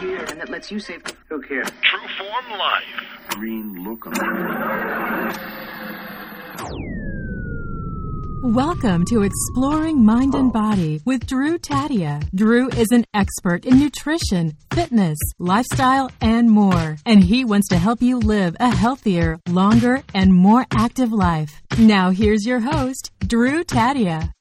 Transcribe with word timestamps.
here 0.00 0.24
and 0.24 0.40
that 0.40 0.48
lets 0.48 0.70
you 0.70 0.80
save. 0.80 1.02
Who 1.28 1.42
cares? 1.42 1.68
True 1.82 2.08
Form 2.18 2.58
Life. 2.58 2.84
Green 3.28 3.84
look 3.84 4.06
Welcome 8.42 9.04
to 9.10 9.22
Exploring 9.22 10.02
Mind 10.02 10.34
and 10.34 10.50
Body 10.50 11.02
with 11.04 11.26
Drew 11.26 11.58
Tadia. 11.58 12.26
Drew 12.34 12.68
is 12.70 12.88
an 12.90 13.04
expert 13.12 13.66
in 13.66 13.78
nutrition, 13.78 14.56
fitness, 14.72 15.18
lifestyle, 15.38 16.10
and 16.22 16.50
more. 16.50 16.96
And 17.04 17.22
he 17.22 17.44
wants 17.44 17.68
to 17.68 17.76
help 17.76 18.00
you 18.00 18.18
live 18.18 18.56
a 18.58 18.74
healthier, 18.74 19.38
longer, 19.50 20.02
and 20.14 20.34
more 20.34 20.64
active 20.72 21.12
life. 21.12 21.60
Now 21.78 22.10
here's 22.10 22.46
your 22.46 22.60
host, 22.60 23.10
Drew 23.26 23.62
Tadia. 23.62 24.32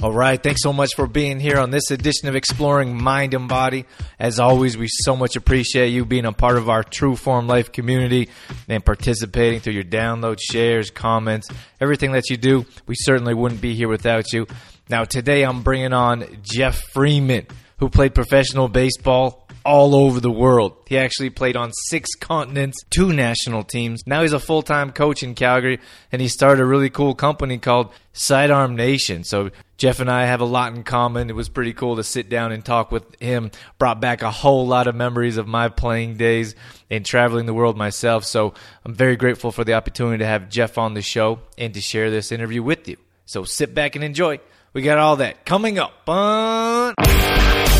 All 0.00 0.12
right. 0.12 0.40
Thanks 0.40 0.62
so 0.62 0.72
much 0.72 0.94
for 0.94 1.08
being 1.08 1.40
here 1.40 1.58
on 1.58 1.72
this 1.72 1.90
edition 1.90 2.28
of 2.28 2.36
Exploring 2.36 3.02
Mind 3.02 3.34
and 3.34 3.48
Body. 3.48 3.84
As 4.20 4.38
always, 4.38 4.78
we 4.78 4.86
so 4.88 5.16
much 5.16 5.34
appreciate 5.34 5.88
you 5.88 6.04
being 6.04 6.24
a 6.24 6.32
part 6.32 6.56
of 6.56 6.68
our 6.68 6.84
True 6.84 7.16
Form 7.16 7.48
Life 7.48 7.72
community 7.72 8.28
and 8.68 8.84
participating 8.84 9.58
through 9.58 9.72
your 9.72 9.82
downloads, 9.82 10.38
shares, 10.52 10.92
comments, 10.92 11.48
everything 11.80 12.12
that 12.12 12.30
you 12.30 12.36
do. 12.36 12.64
We 12.86 12.94
certainly 12.96 13.34
wouldn't 13.34 13.60
be 13.60 13.74
here 13.74 13.88
without 13.88 14.32
you. 14.32 14.46
Now, 14.88 15.02
today 15.02 15.42
I'm 15.42 15.64
bringing 15.64 15.92
on 15.92 16.24
Geoff 16.42 16.78
Freeborn, 16.92 17.48
who 17.78 17.88
played 17.88 18.14
professional 18.14 18.68
baseball 18.68 19.48
all 19.64 19.96
over 19.96 20.20
the 20.20 20.30
world. 20.30 20.76
He 20.86 20.96
actually 20.96 21.30
played 21.30 21.56
on 21.56 21.72
six 21.88 22.08
continents, 22.14 22.78
two 22.88 23.12
national 23.12 23.64
teams. 23.64 24.04
Now 24.06 24.22
he's 24.22 24.32
a 24.32 24.38
full 24.38 24.62
time 24.62 24.92
coach 24.92 25.24
in 25.24 25.34
Calgary, 25.34 25.80
and 26.12 26.22
he 26.22 26.28
started 26.28 26.62
a 26.62 26.66
really 26.66 26.88
cool 26.88 27.16
company 27.16 27.58
called 27.58 27.92
Sidearm 28.12 28.76
Nation. 28.76 29.24
So 29.24 29.50
Geoff 29.78 30.00
and 30.00 30.10
I 30.10 30.26
have 30.26 30.40
a 30.40 30.44
lot 30.44 30.74
in 30.74 30.82
common. 30.82 31.30
It 31.30 31.36
was 31.36 31.48
pretty 31.48 31.72
cool 31.72 31.96
to 31.96 32.04
sit 32.04 32.28
down 32.28 32.50
and 32.50 32.64
talk 32.64 32.90
with 32.90 33.04
him. 33.20 33.52
Brought 33.78 34.00
back 34.00 34.22
a 34.22 34.30
whole 34.30 34.66
lot 34.66 34.88
of 34.88 34.96
memories 34.96 35.36
of 35.36 35.46
my 35.46 35.68
playing 35.68 36.16
days 36.16 36.56
and 36.90 37.06
traveling 37.06 37.46
the 37.46 37.54
world 37.54 37.76
myself. 37.76 38.24
So 38.24 38.54
I'm 38.84 38.92
very 38.92 39.14
grateful 39.14 39.52
for 39.52 39.62
the 39.62 39.74
opportunity 39.74 40.18
to 40.18 40.26
have 40.26 40.48
Geoff 40.48 40.78
on 40.78 40.94
the 40.94 41.02
show 41.02 41.38
and 41.56 41.72
to 41.74 41.80
share 41.80 42.10
this 42.10 42.32
interview 42.32 42.60
with 42.60 42.88
you. 42.88 42.96
So 43.24 43.44
sit 43.44 43.72
back 43.72 43.94
and 43.94 44.02
enjoy. 44.02 44.40
We 44.72 44.82
got 44.82 44.98
all 44.98 45.16
that 45.16 45.46
coming 45.46 45.78
up 45.78 46.08
on. 46.08 46.94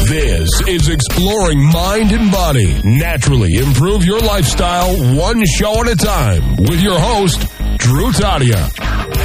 This 0.06 0.48
is 0.68 0.88
Exploring 0.88 1.64
Mind 1.64 2.12
and 2.12 2.30
Body. 2.30 2.80
Naturally 2.84 3.56
improve 3.56 4.04
your 4.04 4.20
lifestyle 4.20 4.94
one 5.16 5.44
show 5.44 5.80
at 5.80 5.88
a 5.88 5.96
time 5.96 6.56
with 6.56 6.80
your 6.80 6.98
host, 6.98 7.40
Drew 7.78 8.12
Tadia. 8.12 9.17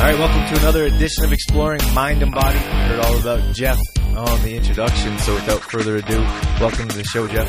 All 0.00 0.06
right, 0.06 0.18
welcome 0.18 0.54
to 0.54 0.60
another 0.62 0.86
edition 0.86 1.24
of 1.24 1.32
Exploring 1.34 1.82
Mind 1.92 2.22
and 2.22 2.32
Body. 2.32 2.56
We 2.56 2.64
heard 2.64 3.00
all 3.00 3.18
about 3.18 3.54
Geoff 3.54 3.78
on 4.16 4.42
the 4.42 4.56
introduction, 4.56 5.18
so 5.18 5.34
without 5.34 5.60
further 5.60 5.96
ado, 5.96 6.18
welcome 6.58 6.88
to 6.88 6.96
the 6.96 7.04
show, 7.04 7.28
Geoff. 7.28 7.46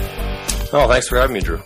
Oh, 0.74 0.86
thanks 0.90 1.08
for 1.08 1.18
having 1.18 1.36
me, 1.36 1.40
Drew. 1.40 1.64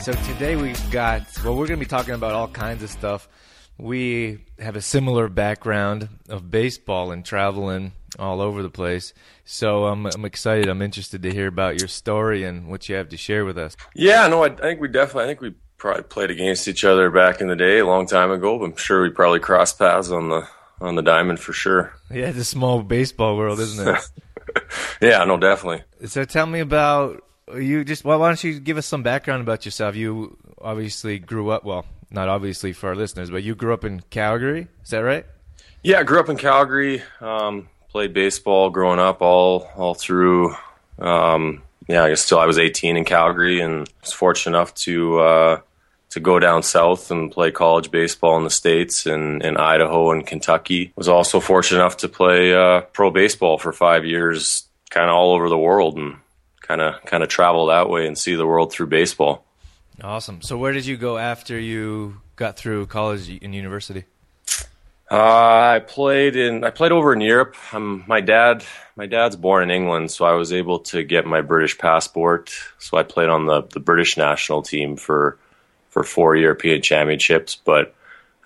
So 0.00 0.12
today 0.12 0.54
we've 0.54 0.90
got, 0.92 1.22
well, 1.42 1.56
we're 1.56 1.66
going 1.66 1.80
to 1.80 1.84
be 1.84 1.90
talking 1.90 2.14
about 2.14 2.34
all 2.34 2.46
kinds 2.46 2.84
of 2.84 2.90
stuff. 2.90 3.28
We 3.76 4.44
have 4.60 4.76
a 4.76 4.80
similar 4.80 5.28
background 5.28 6.08
of 6.28 6.48
baseball 6.48 7.10
and 7.10 7.24
traveling 7.24 7.90
all 8.16 8.40
over 8.40 8.62
the 8.62 8.70
place. 8.70 9.12
So 9.44 9.86
I'm, 9.86 10.06
I'm 10.06 10.24
excited. 10.24 10.68
I'm 10.68 10.80
interested 10.80 11.24
to 11.24 11.32
hear 11.32 11.48
about 11.48 11.80
your 11.80 11.88
story 11.88 12.44
and 12.44 12.68
what 12.68 12.88
you 12.88 12.94
have 12.94 13.08
to 13.08 13.16
share 13.16 13.44
with 13.44 13.58
us. 13.58 13.76
Yeah, 13.96 14.28
no, 14.28 14.44
I, 14.44 14.46
I 14.46 14.54
think 14.54 14.80
we 14.80 14.86
definitely, 14.86 15.24
I 15.24 15.26
think 15.26 15.40
we 15.40 15.54
probably 15.80 16.02
played 16.04 16.30
against 16.30 16.68
each 16.68 16.84
other 16.84 17.10
back 17.10 17.40
in 17.40 17.48
the 17.48 17.56
day, 17.56 17.78
a 17.78 17.86
long 17.86 18.06
time 18.06 18.30
ago. 18.30 18.58
But 18.58 18.64
I'm 18.66 18.76
sure 18.76 19.02
we 19.02 19.10
probably 19.10 19.40
crossed 19.40 19.78
paths 19.78 20.10
on 20.10 20.28
the 20.28 20.46
on 20.80 20.94
the 20.94 21.02
diamond 21.02 21.40
for 21.40 21.52
sure. 21.52 21.92
Yeah, 22.10 22.28
it's 22.28 22.38
a 22.38 22.44
small 22.44 22.82
baseball 22.82 23.36
world, 23.36 23.58
isn't 23.58 23.88
it? 23.88 24.62
yeah, 25.02 25.24
no, 25.24 25.36
definitely. 25.36 25.82
So 26.06 26.24
tell 26.24 26.46
me 26.46 26.60
about 26.60 27.24
you. 27.54 27.84
Just 27.84 28.04
well, 28.04 28.20
why 28.20 28.28
don't 28.28 28.44
you 28.44 28.60
give 28.60 28.76
us 28.76 28.86
some 28.86 29.02
background 29.02 29.42
about 29.42 29.64
yourself? 29.64 29.96
You 29.96 30.36
obviously 30.60 31.18
grew 31.18 31.50
up. 31.50 31.64
Well, 31.64 31.84
not 32.10 32.28
obviously 32.28 32.72
for 32.72 32.90
our 32.90 32.96
listeners, 32.96 33.30
but 33.30 33.42
you 33.42 33.54
grew 33.54 33.72
up 33.72 33.84
in 33.84 34.00
Calgary. 34.10 34.68
Is 34.84 34.90
that 34.90 34.98
right? 34.98 35.26
Yeah, 35.82 36.00
I 36.00 36.02
grew 36.02 36.20
up 36.20 36.28
in 36.28 36.36
Calgary. 36.36 37.02
Um, 37.20 37.68
played 37.88 38.12
baseball 38.12 38.70
growing 38.70 39.00
up 39.00 39.22
all 39.22 39.68
all 39.76 39.94
through. 39.94 40.54
Um, 40.98 41.62
yeah, 41.88 42.04
I 42.04 42.10
guess 42.10 42.28
till 42.28 42.38
I 42.38 42.46
was 42.46 42.58
18 42.58 42.96
in 42.96 43.04
Calgary, 43.04 43.60
and 43.60 43.88
was 44.02 44.12
fortunate 44.12 44.56
enough 44.56 44.74
to 44.74 45.18
uh, 45.18 45.60
to 46.10 46.20
go 46.20 46.38
down 46.38 46.62
south 46.62 47.10
and 47.10 47.30
play 47.30 47.50
college 47.50 47.90
baseball 47.90 48.36
in 48.36 48.44
the 48.44 48.50
states 48.50 49.06
and 49.06 49.42
in 49.42 49.56
Idaho 49.56 50.10
and 50.10 50.26
Kentucky. 50.26 50.92
Was 50.96 51.08
also 51.08 51.40
fortunate 51.40 51.80
enough 51.80 51.98
to 51.98 52.08
play 52.08 52.54
uh, 52.54 52.82
pro 52.82 53.10
baseball 53.10 53.58
for 53.58 53.72
five 53.72 54.04
years, 54.04 54.64
kind 54.90 55.08
of 55.08 55.14
all 55.14 55.32
over 55.32 55.48
the 55.48 55.58
world, 55.58 55.96
and 55.96 56.16
kind 56.60 56.80
of 56.80 57.04
kind 57.04 57.22
of 57.22 57.28
travel 57.28 57.66
that 57.66 57.88
way 57.88 58.06
and 58.06 58.16
see 58.16 58.34
the 58.34 58.46
world 58.46 58.72
through 58.72 58.86
baseball. 58.86 59.44
Awesome. 60.02 60.40
So 60.42 60.56
where 60.56 60.72
did 60.72 60.86
you 60.86 60.96
go 60.96 61.18
after 61.18 61.58
you 61.58 62.20
got 62.36 62.56
through 62.56 62.86
college 62.86 63.28
and 63.42 63.54
university? 63.54 64.04
Uh, 65.10 65.74
I 65.74 65.80
played 65.84 66.36
in 66.36 66.62
I 66.62 66.70
played 66.70 66.92
over 66.92 67.12
in 67.12 67.20
Europe. 67.20 67.56
Um, 67.72 68.04
my 68.06 68.20
dad 68.20 68.64
my 68.94 69.06
dad's 69.06 69.34
born 69.34 69.64
in 69.64 69.70
England, 69.70 70.12
so 70.12 70.24
I 70.24 70.34
was 70.34 70.52
able 70.52 70.80
to 70.90 71.02
get 71.02 71.26
my 71.26 71.40
British 71.40 71.76
passport. 71.78 72.52
So 72.78 72.96
I 72.96 73.02
played 73.02 73.28
on 73.28 73.46
the, 73.46 73.62
the 73.62 73.80
British 73.80 74.16
national 74.16 74.62
team 74.62 74.96
for 74.96 75.39
for 75.90 76.02
four 76.02 76.36
European 76.36 76.80
championships. 76.82 77.54
But 77.54 77.94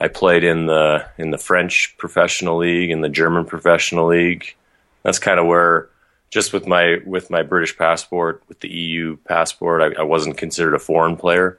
I 0.00 0.08
played 0.08 0.44
in 0.44 0.66
the 0.66 1.06
in 1.16 1.30
the 1.30 1.38
French 1.38 1.94
professional 1.96 2.58
league 2.58 2.90
and 2.90 3.04
the 3.04 3.08
German 3.08 3.44
professional 3.44 4.08
league. 4.08 4.56
That's 5.02 5.18
kind 5.18 5.38
of 5.38 5.46
where 5.46 5.88
just 6.30 6.52
with 6.52 6.66
my 6.66 6.98
with 7.06 7.30
my 7.30 7.42
British 7.42 7.78
passport 7.78 8.42
with 8.48 8.60
the 8.60 8.68
EU 8.68 9.16
passport, 9.18 9.82
I, 9.82 10.00
I 10.00 10.02
wasn't 10.02 10.36
considered 10.36 10.74
a 10.74 10.80
foreign 10.80 11.16
player. 11.16 11.58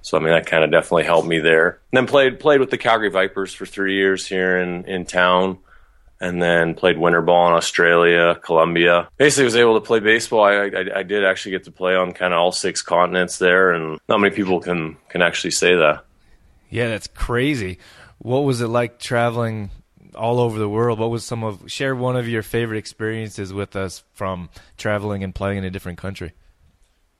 So 0.00 0.16
I 0.16 0.20
mean 0.20 0.30
that 0.30 0.46
kind 0.46 0.64
of 0.64 0.70
definitely 0.70 1.04
helped 1.04 1.28
me 1.28 1.38
there. 1.38 1.80
And 1.92 1.98
then 1.98 2.06
played 2.06 2.40
played 2.40 2.60
with 2.60 2.70
the 2.70 2.78
Calgary 2.78 3.10
Vipers 3.10 3.52
for 3.52 3.66
three 3.66 3.94
years 3.94 4.26
here 4.26 4.56
in 4.58 4.84
in 4.84 5.04
town, 5.04 5.58
and 6.20 6.42
then 6.42 6.74
played 6.74 6.98
winter 6.98 7.22
ball 7.22 7.48
in 7.48 7.54
Australia, 7.54 8.34
Colombia. 8.42 9.08
Basically, 9.16 9.44
was 9.44 9.56
able 9.56 9.78
to 9.80 9.86
play 9.86 10.00
baseball. 10.00 10.44
I, 10.44 10.54
I, 10.54 10.98
I 10.98 11.02
did 11.02 11.24
actually 11.24 11.52
get 11.52 11.64
to 11.64 11.72
play 11.72 11.94
on 11.94 12.12
kind 12.12 12.32
of 12.32 12.38
all 12.38 12.52
six 12.52 12.82
continents 12.82 13.38
there, 13.38 13.72
and 13.72 13.98
not 14.08 14.18
many 14.18 14.34
people 14.34 14.60
can 14.60 14.96
can 15.08 15.22
actually 15.22 15.50
say 15.52 15.74
that. 15.74 16.04
Yeah, 16.70 16.88
that's 16.88 17.06
crazy. 17.06 17.78
What 18.18 18.40
was 18.40 18.60
it 18.60 18.68
like 18.68 18.98
traveling 18.98 19.70
all 20.14 20.40
over 20.40 20.58
the 20.58 20.68
world? 20.68 20.98
What 20.98 21.10
was 21.10 21.24
some 21.24 21.44
of 21.44 21.70
share 21.70 21.94
one 21.94 22.16
of 22.16 22.28
your 22.28 22.42
favorite 22.42 22.78
experiences 22.78 23.52
with 23.52 23.76
us 23.76 24.02
from 24.14 24.48
traveling 24.76 25.22
and 25.22 25.34
playing 25.34 25.58
in 25.58 25.64
a 25.64 25.70
different 25.70 25.98
country? 25.98 26.32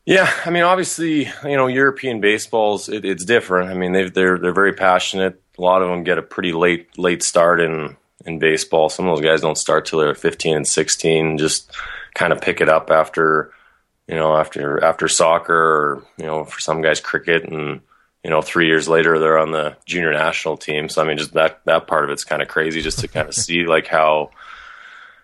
Yeah, 0.06 0.32
I 0.44 0.50
mean, 0.50 0.62
obviously, 0.62 1.24
you 1.44 1.56
know, 1.56 1.66
European 1.66 2.20
baseballs 2.20 2.88
it, 2.88 3.04
it's 3.04 3.24
different. 3.24 3.70
I 3.70 3.74
mean, 3.74 3.92
they 3.92 4.08
they're 4.08 4.38
they're 4.38 4.52
very 4.54 4.72
passionate. 4.72 5.42
A 5.58 5.62
lot 5.62 5.82
of 5.82 5.88
them 5.88 6.04
get 6.04 6.18
a 6.18 6.22
pretty 6.22 6.52
late 6.52 6.96
late 6.96 7.22
start 7.22 7.60
in 7.60 7.96
in 8.26 8.38
baseball. 8.38 8.88
Some 8.88 9.06
of 9.06 9.16
those 9.16 9.24
guys 9.24 9.40
don't 9.40 9.58
start 9.58 9.86
till 9.86 10.00
they're 10.00 10.14
15 10.14 10.56
and 10.56 10.66
16. 10.66 11.38
Just 11.38 11.72
kind 12.14 12.32
of 12.32 12.40
pick 12.40 12.60
it 12.60 12.68
up 12.68 12.90
after, 12.90 13.52
you 14.06 14.14
know, 14.14 14.36
after 14.36 14.82
after 14.82 15.08
soccer 15.08 15.54
or 15.54 16.04
you 16.16 16.26
know, 16.26 16.44
for 16.44 16.60
some 16.60 16.82
guys 16.82 17.00
cricket, 17.00 17.44
and 17.44 17.80
you 18.24 18.30
know, 18.30 18.42
three 18.42 18.66
years 18.66 18.88
later 18.88 19.18
they're 19.18 19.38
on 19.38 19.52
the 19.52 19.76
junior 19.84 20.12
national 20.12 20.56
team. 20.56 20.88
So 20.88 21.02
I 21.02 21.06
mean, 21.06 21.18
just 21.18 21.34
that 21.34 21.60
that 21.64 21.86
part 21.86 22.04
of 22.04 22.10
it's 22.10 22.24
kind 22.24 22.42
of 22.42 22.48
crazy, 22.48 22.82
just 22.82 22.98
to 23.00 23.08
kind 23.08 23.28
of 23.28 23.34
see 23.34 23.64
like 23.64 23.86
how, 23.86 24.30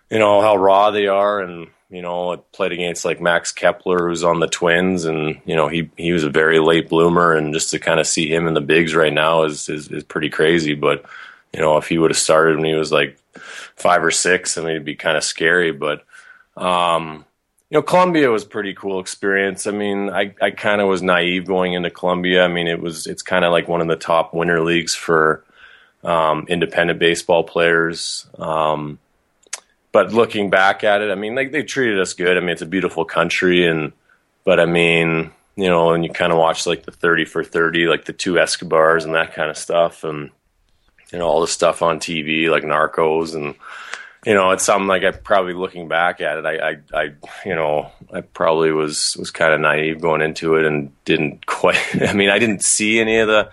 you 0.09 0.19
know, 0.19 0.41
how 0.41 0.55
raw 0.55 0.91
they 0.91 1.07
are 1.07 1.41
and 1.41 1.67
you 1.93 2.01
know, 2.01 2.33
I 2.33 2.37
played 2.37 2.71
against 2.71 3.05
like 3.05 3.21
Max 3.21 3.51
Kepler, 3.51 4.07
who's 4.07 4.23
on 4.23 4.39
the 4.39 4.47
Twins, 4.47 5.05
and 5.05 5.39
you 5.45 5.55
know 5.55 5.67
he 5.67 5.91
he 5.95 6.11
was 6.11 6.23
a 6.23 6.29
very 6.29 6.59
late 6.59 6.89
bloomer, 6.89 7.35
and 7.35 7.53
just 7.53 7.69
to 7.69 7.79
kind 7.79 7.99
of 7.99 8.07
see 8.07 8.27
him 8.27 8.47
in 8.47 8.55
the 8.55 8.61
bigs 8.61 8.95
right 8.95 9.13
now 9.13 9.43
is 9.43 9.69
is, 9.69 9.89
is 9.89 10.03
pretty 10.03 10.31
crazy. 10.31 10.73
But 10.73 11.05
you 11.53 11.61
know, 11.61 11.77
if 11.77 11.87
he 11.87 11.97
would 11.97 12.11
have 12.11 12.17
started 12.17 12.57
when 12.57 12.65
he 12.65 12.73
was 12.73 12.91
like 12.91 13.17
five 13.75 14.03
or 14.03 14.11
six, 14.11 14.57
I 14.57 14.61
mean, 14.61 14.71
it'd 14.71 14.85
be 14.85 14.95
kind 14.95 15.17
of 15.17 15.23
scary. 15.23 15.71
But 15.71 16.03
um, 16.57 17.25
you 17.69 17.77
know, 17.77 17.81
Colombia 17.81 18.29
was 18.29 18.43
a 18.43 18.47
pretty 18.47 18.73
cool 18.73 18.99
experience. 18.99 19.67
I 19.67 19.71
mean, 19.71 20.09
I 20.09 20.33
I 20.41 20.51
kind 20.51 20.81
of 20.81 20.87
was 20.87 21.01
naive 21.01 21.45
going 21.45 21.73
into 21.73 21.89
Colombia. 21.89 22.43
I 22.43 22.47
mean, 22.47 22.67
it 22.67 22.81
was 22.81 23.07
it's 23.07 23.21
kind 23.21 23.45
of 23.45 23.51
like 23.51 23.67
one 23.67 23.81
of 23.81 23.87
the 23.87 23.95
top 23.95 24.33
winter 24.33 24.61
leagues 24.61 24.95
for 24.95 25.43
um, 26.03 26.45
independent 26.49 26.99
baseball 26.99 27.43
players. 27.43 28.27
Um, 28.37 28.99
but 29.91 30.11
looking 30.11 30.49
back 30.49 30.83
at 30.83 31.01
it, 31.01 31.11
I 31.11 31.15
mean, 31.15 31.35
they, 31.35 31.45
they 31.45 31.63
treated 31.63 31.99
us 31.99 32.13
good. 32.13 32.35
I 32.35 32.39
mean, 32.39 32.49
it's 32.49 32.63
a 32.63 32.67
beautiful 32.67 33.05
country, 33.05 33.67
and 33.67 33.93
but 34.43 34.59
I 34.59 34.65
mean, 34.65 35.31
you 35.55 35.69
know, 35.69 35.93
and 35.93 36.03
you 36.03 36.09
kind 36.09 36.31
of 36.31 36.39
watch 36.39 36.65
like 36.65 36.83
the 36.83 36.91
thirty 36.91 37.25
for 37.25 37.43
thirty, 37.43 37.85
like 37.85 38.05
the 38.05 38.13
two 38.13 38.39
Escobars 38.39 39.05
and 39.05 39.13
that 39.13 39.33
kind 39.33 39.51
of 39.51 39.57
stuff, 39.57 40.03
and 40.03 40.31
you 41.13 41.19
know 41.19 41.27
all 41.27 41.41
the 41.41 41.47
stuff 41.47 41.81
on 41.81 41.99
TV 41.99 42.49
like 42.49 42.63
Narcos, 42.63 43.35
and 43.35 43.55
you 44.25 44.33
know, 44.33 44.51
it's 44.51 44.63
something 44.63 44.87
like 44.87 45.03
I 45.03 45.11
probably 45.11 45.53
looking 45.53 45.87
back 45.87 46.21
at 46.21 46.37
it, 46.37 46.45
I, 46.45 46.71
I, 46.71 46.77
I 46.93 47.03
you 47.45 47.55
know, 47.55 47.91
I 48.11 48.21
probably 48.21 48.71
was 48.71 49.15
was 49.17 49.31
kind 49.31 49.53
of 49.53 49.61
naive 49.61 50.01
going 50.01 50.21
into 50.21 50.55
it 50.55 50.65
and 50.65 50.91
didn't 51.05 51.45
quite. 51.45 51.77
I 52.01 52.13
mean, 52.13 52.29
I 52.29 52.39
didn't 52.39 52.63
see 52.63 52.99
any 52.99 53.19
of 53.19 53.27
the 53.27 53.51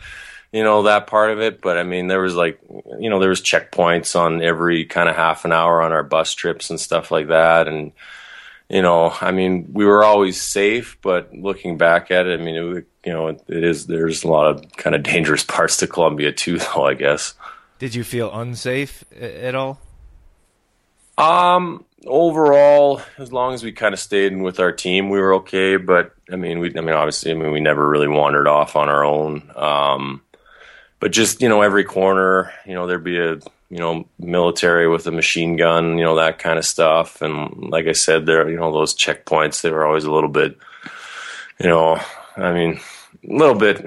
you 0.52 0.64
know 0.64 0.82
that 0.82 1.06
part 1.06 1.30
of 1.30 1.40
it 1.40 1.60
but 1.60 1.78
i 1.78 1.84
mean 1.84 2.08
there 2.08 2.20
was 2.20 2.34
like 2.34 2.60
you 2.98 3.08
know 3.08 3.20
there 3.20 3.28
was 3.28 3.40
checkpoints 3.40 4.18
on 4.18 4.42
every 4.42 4.84
kind 4.84 5.08
of 5.08 5.14
half 5.14 5.44
an 5.44 5.52
hour 5.52 5.80
on 5.80 5.92
our 5.92 6.02
bus 6.02 6.34
trips 6.34 6.70
and 6.70 6.80
stuff 6.80 7.12
like 7.12 7.28
that 7.28 7.68
and 7.68 7.92
you 8.70 8.82
know, 8.82 9.12
I 9.20 9.32
mean, 9.32 9.68
we 9.72 9.84
were 9.84 10.04
always 10.04 10.40
safe, 10.40 10.96
but 11.02 11.34
looking 11.34 11.76
back 11.76 12.12
at 12.12 12.26
it, 12.26 12.38
I 12.38 12.42
mean, 12.42 12.76
it, 12.76 12.86
you 13.04 13.12
know, 13.12 13.26
it, 13.26 13.42
it 13.48 13.64
is. 13.64 13.86
There's 13.86 14.22
a 14.22 14.28
lot 14.28 14.46
of 14.46 14.72
kind 14.76 14.94
of 14.94 15.02
dangerous 15.02 15.42
parts 15.42 15.78
to 15.78 15.88
Colombia 15.88 16.30
too, 16.30 16.58
though. 16.74 16.86
I 16.86 16.94
guess. 16.94 17.34
Did 17.80 17.94
you 17.96 18.04
feel 18.04 18.32
unsafe 18.32 19.04
at 19.20 19.54
all? 19.54 19.80
Um, 21.18 21.84
overall, 22.06 23.02
as 23.18 23.32
long 23.32 23.54
as 23.54 23.64
we 23.64 23.72
kind 23.72 23.92
of 23.92 23.98
stayed 23.98 24.40
with 24.40 24.60
our 24.60 24.70
team, 24.70 25.10
we 25.10 25.18
were 25.18 25.34
okay. 25.36 25.76
But 25.76 26.14
I 26.30 26.36
mean, 26.36 26.60
we, 26.60 26.68
I 26.68 26.80
mean, 26.80 26.94
obviously, 26.94 27.32
I 27.32 27.34
mean, 27.34 27.50
we 27.50 27.60
never 27.60 27.88
really 27.88 28.08
wandered 28.08 28.46
off 28.46 28.76
on 28.76 28.88
our 28.88 29.04
own. 29.04 29.50
Um, 29.56 30.22
but 31.00 31.10
just 31.10 31.42
you 31.42 31.48
know, 31.48 31.62
every 31.62 31.82
corner, 31.82 32.52
you 32.64 32.74
know, 32.74 32.86
there'd 32.86 33.02
be 33.02 33.18
a 33.18 33.40
you 33.70 33.78
know, 33.78 34.04
military 34.18 34.88
with 34.88 35.06
a 35.06 35.12
machine 35.12 35.56
gun, 35.56 35.96
you 35.96 36.04
know, 36.04 36.16
that 36.16 36.40
kind 36.40 36.58
of 36.58 36.66
stuff. 36.66 37.22
And 37.22 37.70
like 37.70 37.86
I 37.86 37.92
said, 37.92 38.26
there, 38.26 38.50
you 38.50 38.56
know, 38.56 38.72
those 38.72 38.94
checkpoints, 38.94 39.62
they 39.62 39.70
were 39.70 39.86
always 39.86 40.04
a 40.04 40.12
little 40.12 40.28
bit, 40.28 40.58
you 41.60 41.68
know, 41.68 42.00
I 42.36 42.52
mean, 42.52 42.80
a 43.28 43.32
little 43.32 43.54
bit, 43.54 43.84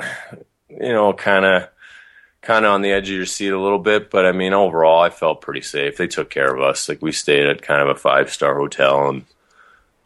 you 0.70 0.94
know, 0.94 1.12
kind 1.12 1.46
of, 1.46 1.70
kind 2.42 2.66
of 2.66 2.72
on 2.72 2.82
the 2.82 2.92
edge 2.92 3.10
of 3.10 3.16
your 3.16 3.26
seat 3.26 3.52
a 3.52 3.60
little 3.60 3.80
bit. 3.80 4.10
But 4.10 4.26
I 4.26 4.32
mean, 4.32 4.54
overall, 4.54 5.02
I 5.02 5.10
felt 5.10 5.42
pretty 5.42 5.62
safe. 5.62 5.98
They 5.98 6.08
took 6.08 6.30
care 6.30 6.54
of 6.54 6.62
us. 6.62 6.88
Like 6.88 7.02
we 7.02 7.12
stayed 7.12 7.46
at 7.46 7.62
kind 7.62 7.82
of 7.82 7.90
a 7.90 8.00
five 8.00 8.32
star 8.32 8.58
hotel 8.58 9.10
and 9.10 9.26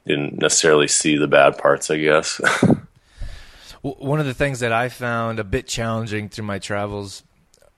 didn't 0.08 0.40
necessarily 0.40 0.88
see 0.88 1.18
the 1.18 1.28
bad 1.28 1.58
parts, 1.58 1.92
I 1.92 1.98
guess. 1.98 2.42
One 3.82 4.20
of 4.20 4.26
the 4.26 4.34
things 4.34 4.60
that 4.62 4.72
I 4.72 4.90
found 4.90 5.40
a 5.40 5.44
bit 5.44 5.68
challenging 5.68 6.30
through 6.30 6.46
my 6.46 6.58
travels 6.58 7.24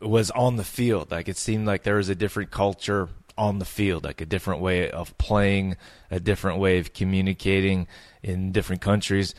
was 0.01 0.31
on 0.31 0.55
the 0.55 0.63
field. 0.63 1.11
Like 1.11 1.27
it 1.27 1.37
seemed 1.37 1.67
like 1.67 1.83
there 1.83 1.95
was 1.95 2.09
a 2.09 2.15
different 2.15 2.51
culture 2.51 3.09
on 3.37 3.59
the 3.59 3.65
field, 3.65 4.03
like 4.03 4.21
a 4.21 4.25
different 4.25 4.61
way 4.61 4.89
of 4.91 5.17
playing, 5.17 5.77
a 6.11 6.19
different 6.19 6.59
way 6.59 6.79
of 6.79 6.93
communicating 6.93 7.87
in 8.21 8.51
different 8.51 8.81
countries. 8.81 9.33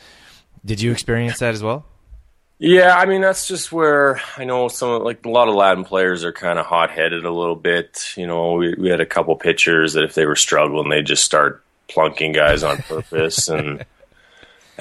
Did 0.65 0.81
you 0.81 0.91
experience 0.91 1.39
that 1.39 1.53
as 1.53 1.63
well? 1.63 1.85
Yeah, 2.63 2.95
I 2.95 3.07
mean 3.07 3.21
that's 3.21 3.47
just 3.47 3.71
where 3.71 4.21
I 4.37 4.43
know 4.43 4.67
some 4.67 5.03
like 5.03 5.25
a 5.25 5.29
lot 5.29 5.47
of 5.47 5.55
Latin 5.55 5.83
players 5.83 6.23
are 6.23 6.31
kind 6.31 6.59
of 6.59 6.65
hot 6.67 6.91
headed 6.91 7.25
a 7.25 7.31
little 7.31 7.55
bit. 7.55 8.13
You 8.15 8.27
know, 8.27 8.53
we 8.53 8.75
we 8.75 8.89
had 8.89 9.01
a 9.01 9.05
couple 9.05 9.35
pitchers 9.35 9.93
that 9.93 10.03
if 10.03 10.13
they 10.13 10.27
were 10.27 10.35
struggling, 10.35 10.89
they 10.89 11.01
just 11.01 11.23
start 11.23 11.63
plunking 11.87 12.33
guys 12.33 12.61
on 12.61 12.77
purpose 12.77 13.47
and 13.47 13.83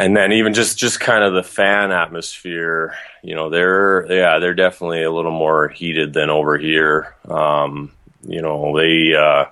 and 0.01 0.17
then 0.17 0.33
even 0.33 0.55
just 0.55 0.79
just 0.79 0.99
kind 0.99 1.23
of 1.23 1.35
the 1.35 1.43
fan 1.43 1.93
atmosphere 1.93 2.95
you 3.23 3.35
know 3.35 3.51
they're 3.51 4.11
yeah 4.11 4.39
they're 4.39 4.55
definitely 4.55 5.03
a 5.03 5.11
little 5.11 5.31
more 5.31 5.69
heated 5.69 6.15
than 6.15 6.31
over 6.31 6.57
here. 6.57 7.15
Um, 7.29 7.93
you 8.27 8.43
know 8.43 8.77
they 8.77 9.15
uh, 9.15 9.47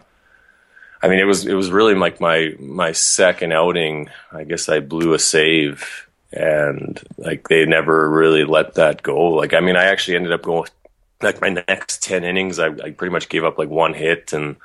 i 1.03 1.09
mean 1.09 1.19
it 1.19 1.25
was 1.25 1.47
it 1.47 1.55
was 1.55 1.71
really 1.71 1.95
like 1.95 2.21
my 2.21 2.55
my 2.59 2.93
second 2.93 3.53
outing. 3.53 4.09
I 4.33 4.45
guess 4.45 4.69
i 4.69 4.81
blew 4.81 5.13
a 5.13 5.19
save 5.19 6.09
and 6.33 7.01
like 7.19 7.49
they 7.49 7.65
never 7.67 8.09
really 8.11 8.45
let 8.45 8.75
that 8.75 9.03
go. 9.03 9.29
Like 9.29 9.53
i 9.53 9.61
mean 9.61 9.77
i 9.77 9.85
actually 9.85 10.17
ended 10.17 10.33
up 10.33 10.43
going 10.43 10.69
like 11.21 11.41
my 11.41 11.51
next 11.69 12.03
10 12.05 12.25
innings 12.25 12.59
I, 12.59 12.69
I 12.69 12.91
pretty 12.93 13.11
much 13.13 13.29
gave 13.29 13.45
up 13.45 13.59
like 13.59 13.69
one 13.69 13.93
hit 13.93 14.33
and 14.33 14.57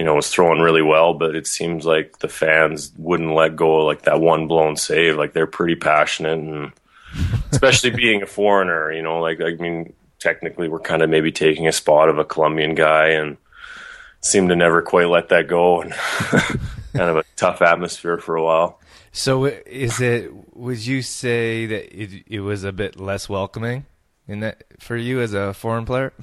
you 0.00 0.06
know, 0.06 0.14
was 0.14 0.30
throwing 0.30 0.60
really 0.62 0.80
well, 0.80 1.12
but 1.12 1.36
it 1.36 1.46
seems 1.46 1.84
like 1.84 2.20
the 2.20 2.28
fans 2.28 2.90
wouldn't 2.96 3.34
let 3.34 3.54
go 3.54 3.80
of 3.80 3.84
like 3.84 4.00
that 4.04 4.18
one 4.18 4.46
blown 4.46 4.74
save. 4.74 5.18
Like 5.18 5.34
they're 5.34 5.46
pretty 5.46 5.74
passionate 5.74 6.38
and 6.38 6.72
especially 7.52 7.90
being 7.90 8.22
a 8.22 8.26
foreigner, 8.26 8.90
you 8.90 9.02
know, 9.02 9.20
like, 9.20 9.42
I 9.42 9.56
mean, 9.56 9.92
technically 10.18 10.70
we're 10.70 10.80
kind 10.80 11.02
of 11.02 11.10
maybe 11.10 11.30
taking 11.30 11.68
a 11.68 11.72
spot 11.72 12.08
of 12.08 12.16
a 12.16 12.24
Colombian 12.24 12.74
guy 12.74 13.08
and 13.08 13.36
seem 14.22 14.48
to 14.48 14.56
never 14.56 14.80
quite 14.80 15.10
let 15.10 15.28
that 15.28 15.48
go 15.48 15.82
and 15.82 15.92
kind 15.92 17.10
of 17.10 17.18
a 17.18 17.24
tough 17.36 17.60
atmosphere 17.60 18.16
for 18.16 18.36
a 18.36 18.42
while. 18.42 18.80
So 19.12 19.44
is 19.44 20.00
it, 20.00 20.32
would 20.56 20.86
you 20.86 21.02
say 21.02 21.66
that 21.66 21.94
it, 21.94 22.24
it 22.26 22.40
was 22.40 22.64
a 22.64 22.72
bit 22.72 22.98
less 22.98 23.28
welcoming 23.28 23.84
in 24.26 24.40
that 24.40 24.64
for 24.78 24.96
you 24.96 25.20
as 25.20 25.34
a 25.34 25.52
foreign 25.52 25.84
player? 25.84 26.14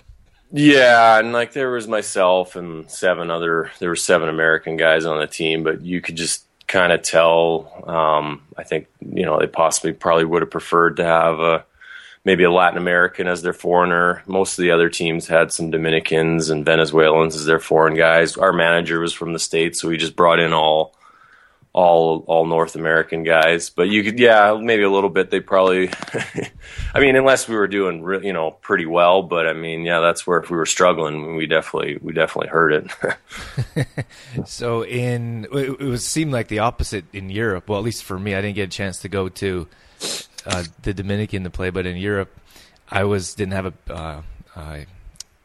Yeah, 0.51 1.19
and 1.19 1.33
like 1.33 1.53
there 1.53 1.71
was 1.71 1.87
myself 1.87 2.55
and 2.55 2.89
seven 2.89 3.29
other 3.29 3.71
there 3.79 3.89
were 3.89 3.95
seven 3.95 4.29
American 4.29 4.77
guys 4.77 5.05
on 5.05 5.19
the 5.19 5.27
team, 5.27 5.63
but 5.63 5.81
you 5.81 6.01
could 6.01 6.15
just 6.15 6.45
kind 6.67 6.91
of 6.91 7.01
tell. 7.01 7.83
Um, 7.85 8.43
I 8.57 8.63
think 8.63 8.87
you 9.01 9.25
know 9.25 9.39
they 9.39 9.47
possibly 9.47 9.93
probably 9.93 10.25
would 10.25 10.41
have 10.41 10.51
preferred 10.51 10.97
to 10.97 11.03
have 11.03 11.39
a 11.39 11.65
maybe 12.23 12.43
a 12.43 12.51
Latin 12.51 12.77
American 12.77 13.27
as 13.27 13.41
their 13.41 13.53
foreigner. 13.53 14.23
Most 14.25 14.57
of 14.57 14.63
the 14.63 14.71
other 14.71 14.89
teams 14.89 15.27
had 15.27 15.51
some 15.51 15.71
Dominicans 15.71 16.49
and 16.49 16.65
Venezuelans 16.65 17.35
as 17.35 17.45
their 17.45 17.59
foreign 17.59 17.95
guys. 17.95 18.37
Our 18.37 18.53
manager 18.53 18.99
was 18.99 19.13
from 19.13 19.33
the 19.33 19.39
states, 19.39 19.81
so 19.81 19.89
we 19.89 19.97
just 19.97 20.15
brought 20.15 20.39
in 20.39 20.53
all 20.53 20.96
all 21.77 22.23
all 22.25 22.47
North 22.47 22.75
American 22.75 23.21
guys. 23.23 23.69
But 23.69 23.87
you 23.89 24.03
could, 24.03 24.17
yeah, 24.17 24.57
maybe 24.59 24.81
a 24.81 24.89
little 24.89 25.11
bit. 25.11 25.29
They 25.29 25.39
probably, 25.39 25.91
I 26.93 26.99
mean, 26.99 27.15
unless 27.15 27.47
we 27.47 27.55
were 27.55 27.67
doing, 27.67 28.01
re- 28.01 28.25
you 28.25 28.33
know, 28.33 28.49
pretty 28.49 28.87
well. 28.87 29.21
But 29.21 29.47
I 29.47 29.53
mean, 29.53 29.83
yeah, 29.83 29.99
that's 29.99 30.25
where 30.25 30.39
if 30.39 30.49
we 30.49 30.57
were 30.57 30.65
struggling, 30.65 31.35
we 31.35 31.45
definitely 31.45 31.99
we 32.01 32.13
definitely 32.13 32.49
heard 32.49 32.73
it. 32.73 33.87
so 34.47 34.83
in 34.83 35.45
it, 35.53 35.79
was 35.79 36.03
seemed 36.03 36.31
like 36.31 36.47
the 36.47 36.59
opposite 36.59 37.05
in 37.13 37.29
Europe. 37.29 37.69
Well, 37.69 37.77
at 37.77 37.85
least 37.85 38.03
for 38.03 38.17
me, 38.17 38.33
I 38.33 38.41
didn't 38.41 38.55
get 38.55 38.69
a 38.69 38.75
chance 38.75 38.99
to 39.01 39.09
go 39.09 39.29
to 39.29 39.67
uh, 40.47 40.63
the 40.81 40.95
Dominican 40.95 41.43
to 41.43 41.51
play, 41.51 41.69
but 41.69 41.85
in 41.85 41.95
Europe, 41.97 42.35
I 42.89 43.03
was 43.03 43.35
didn't 43.35 43.53
have 43.53 43.67
a. 43.67 43.73
Uh, 43.93 44.21
uh, 44.55 44.79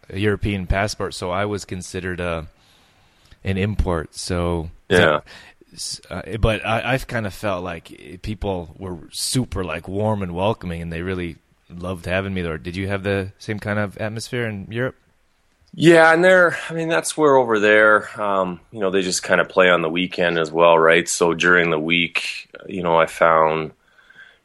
a 0.08 0.18
European 0.18 0.66
passport, 0.66 1.14
so 1.14 1.30
I 1.30 1.44
was 1.44 1.64
considered 1.64 2.20
a 2.20 2.24
uh, 2.24 2.44
an 3.44 3.56
import. 3.56 4.14
So 4.14 4.70
yeah, 4.88 5.20
uh, 6.10 6.36
but 6.38 6.64
I, 6.64 6.92
I've 6.92 7.06
kind 7.06 7.26
of 7.26 7.34
felt 7.34 7.64
like 7.64 8.20
people 8.22 8.74
were 8.78 8.98
super 9.10 9.64
like 9.64 9.88
warm 9.88 10.22
and 10.22 10.34
welcoming, 10.34 10.82
and 10.82 10.92
they 10.92 11.02
really 11.02 11.36
loved 11.68 12.06
having 12.06 12.34
me 12.34 12.42
there. 12.42 12.58
Did 12.58 12.76
you 12.76 12.88
have 12.88 13.02
the 13.02 13.32
same 13.38 13.58
kind 13.58 13.78
of 13.78 13.96
atmosphere 13.98 14.46
in 14.46 14.70
Europe? 14.70 14.96
Yeah, 15.74 16.12
and 16.12 16.22
they're, 16.22 16.56
I 16.68 16.74
mean, 16.74 16.88
that's 16.88 17.16
where 17.16 17.34
over 17.36 17.58
there, 17.58 18.20
um, 18.20 18.60
you 18.72 18.80
know, 18.80 18.90
they 18.90 19.00
just 19.00 19.22
kind 19.22 19.40
of 19.40 19.48
play 19.48 19.70
on 19.70 19.80
the 19.80 19.88
weekend 19.88 20.38
as 20.38 20.52
well, 20.52 20.78
right? 20.78 21.08
So 21.08 21.32
during 21.32 21.70
the 21.70 21.78
week, 21.78 22.50
you 22.66 22.82
know, 22.82 22.98
I 22.98 23.06
found, 23.06 23.72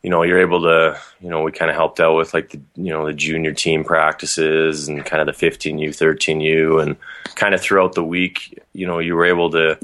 you 0.02 0.10
know, 0.10 0.24
you're 0.24 0.40
able 0.40 0.62
to, 0.62 0.98
you 1.20 1.30
know, 1.30 1.42
we 1.42 1.52
kind 1.52 1.70
of 1.70 1.76
helped 1.76 2.00
out 2.00 2.16
with 2.16 2.34
like 2.34 2.52
the, 2.52 2.62
you 2.76 2.94
know, 2.94 3.06
the 3.06 3.14
junior 3.14 3.52
team 3.52 3.84
practices 3.84 4.88
and 4.88 5.06
kind 5.06 5.28
of 5.28 5.38
the 5.38 5.46
15U, 5.46 5.90
13U, 5.90 6.82
and 6.82 6.96
kind 7.36 7.54
of 7.54 7.60
throughout 7.60 7.94
the 7.94 8.06
week, 8.06 8.64
you 8.72 8.88
know, 8.88 9.00
you 9.00 9.14
were 9.14 9.26
able 9.26 9.52
to, 9.52 9.78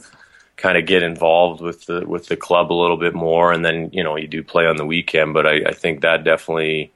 kind 0.57 0.77
of 0.77 0.85
get 0.85 1.03
involved 1.03 1.61
with 1.61 1.85
the 1.85 2.05
with 2.07 2.27
the 2.27 2.37
club 2.37 2.71
a 2.71 2.73
little 2.73 2.97
bit 2.97 3.13
more, 3.13 3.51
and 3.51 3.63
then 3.63 3.89
you 3.91 4.03
know 4.03 4.15
you 4.15 4.27
do 4.27 4.43
play 4.43 4.65
on 4.65 4.77
the 4.77 4.85
weekend. 4.85 5.33
But 5.33 5.47
I, 5.47 5.61
I 5.67 5.73
think 5.73 6.01
that 6.01 6.23
definitely 6.23 6.91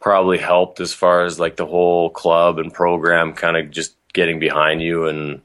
probably 0.00 0.38
helped 0.38 0.80
as 0.80 0.92
far 0.92 1.24
as 1.24 1.38
like 1.38 1.56
the 1.56 1.66
whole 1.66 2.10
club 2.10 2.58
and 2.58 2.74
program 2.74 3.32
kind 3.32 3.56
of 3.56 3.70
just 3.70 3.94
getting 4.12 4.38
behind 4.38 4.82
you 4.82 5.06
and 5.06 5.40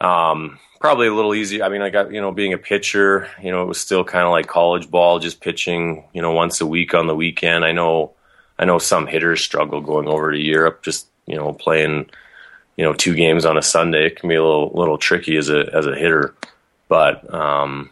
um, 0.00 0.58
probably 0.80 1.06
a 1.06 1.14
little 1.14 1.34
easier. 1.34 1.64
I 1.64 1.68
mean, 1.68 1.82
I 1.82 1.90
got 1.90 2.12
you 2.12 2.20
know 2.20 2.32
being 2.32 2.52
a 2.52 2.58
pitcher, 2.58 3.28
you 3.42 3.50
know, 3.50 3.62
it 3.62 3.68
was 3.68 3.80
still 3.80 4.04
kind 4.04 4.24
of 4.24 4.32
like 4.32 4.46
college 4.46 4.90
ball, 4.90 5.18
just 5.18 5.40
pitching, 5.40 6.04
you 6.12 6.22
know, 6.22 6.32
once 6.32 6.60
a 6.60 6.66
week 6.66 6.94
on 6.94 7.06
the 7.06 7.14
weekend. 7.14 7.64
I 7.64 7.72
know, 7.72 8.12
I 8.58 8.64
know 8.64 8.78
some 8.78 9.06
hitters 9.06 9.42
struggle 9.42 9.80
going 9.80 10.08
over 10.08 10.32
to 10.32 10.38
Europe, 10.38 10.82
just 10.82 11.08
you 11.26 11.36
know, 11.36 11.52
playing, 11.52 12.10
you 12.76 12.84
know, 12.84 12.92
two 12.92 13.14
games 13.14 13.44
on 13.44 13.56
a 13.56 13.62
Sunday. 13.62 14.06
It 14.06 14.20
can 14.20 14.28
be 14.28 14.34
a 14.34 14.42
little 14.42 14.72
little 14.74 14.98
tricky 14.98 15.36
as 15.36 15.48
a 15.48 15.70
as 15.74 15.86
a 15.86 15.94
hitter. 15.94 16.34
But 16.94 17.34
um, 17.34 17.90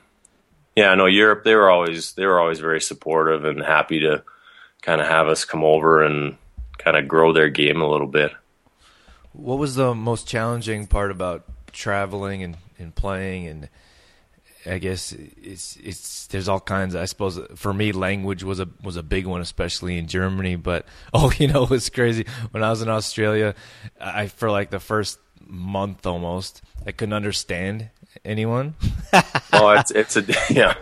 yeah, 0.77 0.95
no, 0.95 1.07
Europe 1.07 1.43
they 1.43 1.57
were 1.57 1.69
always 1.69 2.13
they 2.13 2.25
were 2.25 2.39
always 2.39 2.61
very 2.61 2.81
supportive 2.81 3.45
and 3.45 3.61
happy 3.61 3.99
to 3.99 4.23
kind 4.81 5.01
of 5.01 5.09
have 5.09 5.27
us 5.27 5.45
come 5.45 5.65
over 5.65 6.05
and 6.05 6.37
kind 6.79 6.97
of 6.97 7.09
grow 7.09 7.33
their 7.33 7.49
game 7.49 7.83
a 7.83 7.91
little 7.91 8.07
bit. 8.07 8.31
What 9.33 9.59
was 9.59 9.75
the 9.75 9.93
most 9.93 10.29
challenging 10.29 10.87
part 10.87 11.11
about 11.11 11.43
traveling 11.73 12.45
and, 12.45 12.57
and 12.79 12.95
playing 12.95 13.49
and 13.49 13.69
I 14.67 14.79
guess 14.79 15.11
it's 15.11 15.77
it's 15.83 16.29
there's 16.29 16.49
all 16.49 16.61
kinds. 16.61 16.95
I 16.95 17.07
suppose 17.07 17.41
for 17.57 17.75
me, 17.75 17.91
language 17.91 18.45
was 18.45 18.61
a 18.61 18.69
was 18.85 18.95
a 18.95 19.03
big 19.03 19.27
one, 19.27 19.41
especially 19.41 19.99
in 19.99 20.07
Germany. 20.07 20.55
But 20.55 20.87
oh, 21.13 21.33
you 21.41 21.49
know, 21.49 21.67
it's 21.73 21.91
crazy. 21.91 22.25
When 22.53 22.63
I 22.63 22.71
was 22.71 22.83
in 22.83 22.89
Australia, 22.89 23.57
I 24.01 24.29
for 24.29 24.49
like 24.49 24.71
the 24.71 24.79
first 24.79 25.19
month 25.45 26.07
almost, 26.07 26.63
I 26.87 26.93
couldn't 26.93 27.15
understand 27.15 27.91
anyone? 28.25 28.75
oh, 29.53 29.71
it's 29.71 29.91
it's 29.91 30.17
a 30.17 30.25
yeah. 30.51 30.75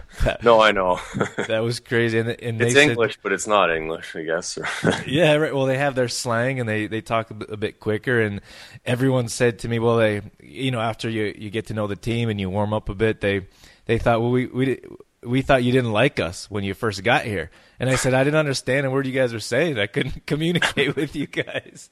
No, 0.42 0.61
I 0.61 0.73
know. 0.73 1.00
that 1.49 1.61
was 1.61 1.80
crazy. 1.80 2.18
And, 2.18 2.28
and 2.28 2.61
it's 2.61 2.76
English, 2.76 3.14
said, 3.14 3.23
but 3.23 3.32
it's 3.32 3.47
not 3.47 3.75
English, 3.75 4.14
I 4.14 4.23
guess. 4.23 4.59
yeah, 5.06 5.35
right. 5.35 5.54
Well, 5.54 5.66
they 5.66 5.78
have 5.78 5.94
their 5.94 6.09
slang 6.09 6.61
and 6.61 6.68
they 6.68 6.87
they 6.87 7.00
talk 7.00 7.30
a 7.30 7.35
bit, 7.35 7.50
a 7.50 7.56
bit 7.56 7.80
quicker. 7.80 8.20
And 8.20 8.40
everyone 8.85 9.28
said 9.28 9.61
to 9.61 9.68
me, 9.68 9.78
well, 9.78 9.97
they 9.97 10.23
you 10.40 10.70
know 10.70 10.80
after 10.80 11.09
you 11.09 11.35
you 11.37 11.50
get 11.50 11.66
to 11.66 11.75
know 11.75 11.87
the 11.87 11.97
team 11.97 12.28
and 12.28 12.40
you 12.40 12.50
warm 12.50 12.73
up 12.73 12.88
a 12.88 12.94
bit, 12.94 13.20
they 13.20 13.47
they 13.87 13.99
thought 13.99 14.20
well 14.20 14.30
we 14.30 14.47
we 14.47 14.80
we 15.23 15.42
thought 15.42 15.62
you 15.62 15.73
didn't 15.73 15.92
like 15.92 16.20
us 16.20 16.50
when 16.50 16.64
you 16.64 16.75
first 16.75 17.02
got 17.04 17.25
here. 17.25 17.50
And 17.80 17.88
I 17.88 17.94
said, 17.94 18.12
I 18.12 18.22
didn't 18.25 18.38
understand 18.38 18.84
a 18.84 18.90
word 18.90 19.06
you 19.06 19.12
guys 19.12 19.32
were 19.32 19.40
saying. 19.40 19.78
I 19.78 19.87
couldn't 19.87 20.26
communicate 20.26 20.94
with 20.96 21.16
you 21.16 21.26
guys. 21.26 21.88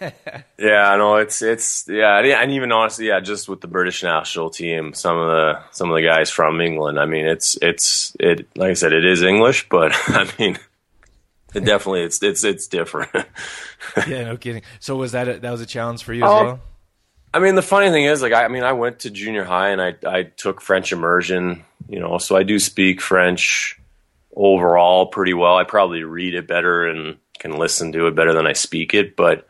yeah, 0.00 0.96
no, 0.96 1.16
it's 1.16 1.42
it's 1.42 1.86
yeah, 1.86 2.18
and 2.18 2.50
even 2.52 2.72
honestly, 2.72 3.08
yeah, 3.08 3.20
just 3.20 3.46
with 3.46 3.60
the 3.60 3.66
British 3.68 4.02
national 4.02 4.48
team, 4.48 4.94
some 4.94 5.18
of 5.18 5.26
the 5.26 5.60
some 5.70 5.90
of 5.90 5.96
the 5.96 6.02
guys 6.02 6.30
from 6.30 6.62
England. 6.62 6.98
I 6.98 7.04
mean, 7.04 7.26
it's 7.26 7.58
it's 7.60 8.16
it 8.18 8.48
like 8.56 8.70
I 8.70 8.72
said, 8.72 8.94
it 8.94 9.04
is 9.04 9.20
English, 9.22 9.68
but 9.68 9.92
I 10.08 10.30
mean, 10.38 10.58
it 11.52 11.66
definitely 11.66 12.04
it's 12.04 12.22
it's 12.22 12.42
it's 12.42 12.66
different. 12.66 13.10
yeah, 14.08 14.24
no 14.24 14.38
kidding. 14.38 14.62
So 14.80 14.96
was 14.96 15.12
that 15.12 15.28
a, 15.28 15.38
that 15.40 15.50
was 15.50 15.60
a 15.60 15.66
challenge 15.66 16.04
for 16.04 16.14
you 16.14 16.24
as 16.24 16.30
um, 16.30 16.46
well? 16.46 16.60
I 17.34 17.38
mean, 17.38 17.54
the 17.54 17.62
funny 17.62 17.90
thing 17.90 18.04
is, 18.04 18.22
like, 18.22 18.32
I, 18.32 18.44
I 18.44 18.48
mean, 18.48 18.62
I 18.62 18.72
went 18.72 19.00
to 19.00 19.10
junior 19.10 19.44
high 19.44 19.70
and 19.70 19.82
I 19.82 19.94
I 20.06 20.22
took 20.22 20.62
French 20.62 20.90
immersion, 20.90 21.66
you 21.86 22.00
know, 22.00 22.16
so 22.16 22.34
I 22.34 22.44
do 22.44 22.58
speak 22.58 23.02
French 23.02 23.78
overall 24.34 25.06
pretty 25.06 25.34
well. 25.34 25.56
I 25.56 25.64
probably 25.64 26.04
read 26.04 26.34
it 26.34 26.46
better 26.46 26.86
and 26.86 27.16
can 27.38 27.56
listen 27.58 27.92
to 27.92 28.06
it 28.06 28.14
better 28.14 28.32
than 28.32 28.46
I 28.46 28.52
speak 28.52 28.94
it. 28.94 29.16
But 29.16 29.46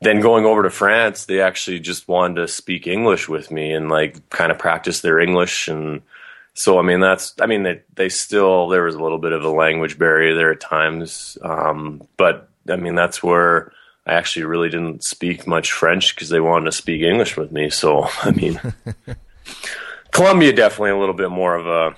then 0.00 0.20
going 0.20 0.44
over 0.44 0.62
to 0.62 0.70
France, 0.70 1.24
they 1.24 1.40
actually 1.40 1.80
just 1.80 2.08
wanted 2.08 2.36
to 2.36 2.48
speak 2.48 2.86
English 2.86 3.28
with 3.28 3.50
me 3.50 3.72
and 3.72 3.88
like 3.88 4.28
kind 4.30 4.52
of 4.52 4.58
practice 4.58 5.00
their 5.00 5.18
English. 5.18 5.68
And 5.68 6.02
so, 6.54 6.78
I 6.78 6.82
mean, 6.82 7.00
that's, 7.00 7.34
I 7.40 7.46
mean, 7.46 7.62
they, 7.62 7.82
they 7.94 8.08
still, 8.08 8.68
there 8.68 8.84
was 8.84 8.94
a 8.94 9.02
little 9.02 9.18
bit 9.18 9.32
of 9.32 9.44
a 9.44 9.50
language 9.50 9.98
barrier 9.98 10.34
there 10.34 10.52
at 10.52 10.60
times. 10.60 11.38
Um, 11.42 12.06
but 12.16 12.50
I 12.68 12.76
mean, 12.76 12.94
that's 12.94 13.22
where 13.22 13.72
I 14.06 14.14
actually 14.14 14.44
really 14.44 14.68
didn't 14.68 15.04
speak 15.04 15.46
much 15.46 15.72
French 15.72 16.14
because 16.14 16.28
they 16.28 16.40
wanted 16.40 16.66
to 16.66 16.72
speak 16.72 17.02
English 17.02 17.36
with 17.36 17.50
me. 17.50 17.70
So, 17.70 18.08
I 18.22 18.32
mean, 18.32 18.60
Colombia 20.10 20.52
definitely 20.52 20.90
a 20.90 20.98
little 20.98 21.14
bit 21.14 21.30
more 21.30 21.54
of 21.54 21.66
a, 21.66 21.96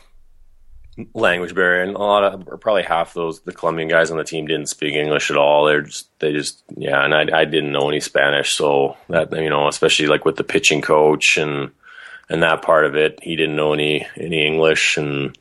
language 1.14 1.54
barrier, 1.54 1.82
and 1.82 1.94
a 1.94 1.98
lot 1.98 2.24
of 2.24 2.48
or 2.48 2.56
probably 2.56 2.82
half 2.82 3.14
those 3.14 3.40
the 3.40 3.52
Colombian 3.52 3.88
guys 3.88 4.10
on 4.10 4.18
the 4.18 4.24
team 4.24 4.46
didn't 4.46 4.68
speak 4.68 4.94
English 4.94 5.30
at 5.30 5.36
all. 5.36 5.64
They're 5.64 5.82
just 5.82 6.08
they 6.18 6.32
just 6.32 6.62
yeah, 6.76 7.04
and 7.04 7.14
I 7.14 7.40
I 7.40 7.44
didn't 7.44 7.72
know 7.72 7.88
any 7.88 8.00
Spanish, 8.00 8.52
so 8.52 8.96
that 9.08 9.32
you 9.32 9.50
know 9.50 9.68
especially 9.68 10.06
like 10.06 10.24
with 10.24 10.36
the 10.36 10.44
pitching 10.44 10.82
coach 10.82 11.36
and 11.36 11.70
and 12.28 12.42
that 12.42 12.62
part 12.62 12.84
of 12.84 12.96
it, 12.96 13.18
he 13.22 13.36
didn't 13.36 13.56
know 13.56 13.72
any 13.72 14.06
any 14.16 14.46
English 14.46 14.96
and. 14.96 15.36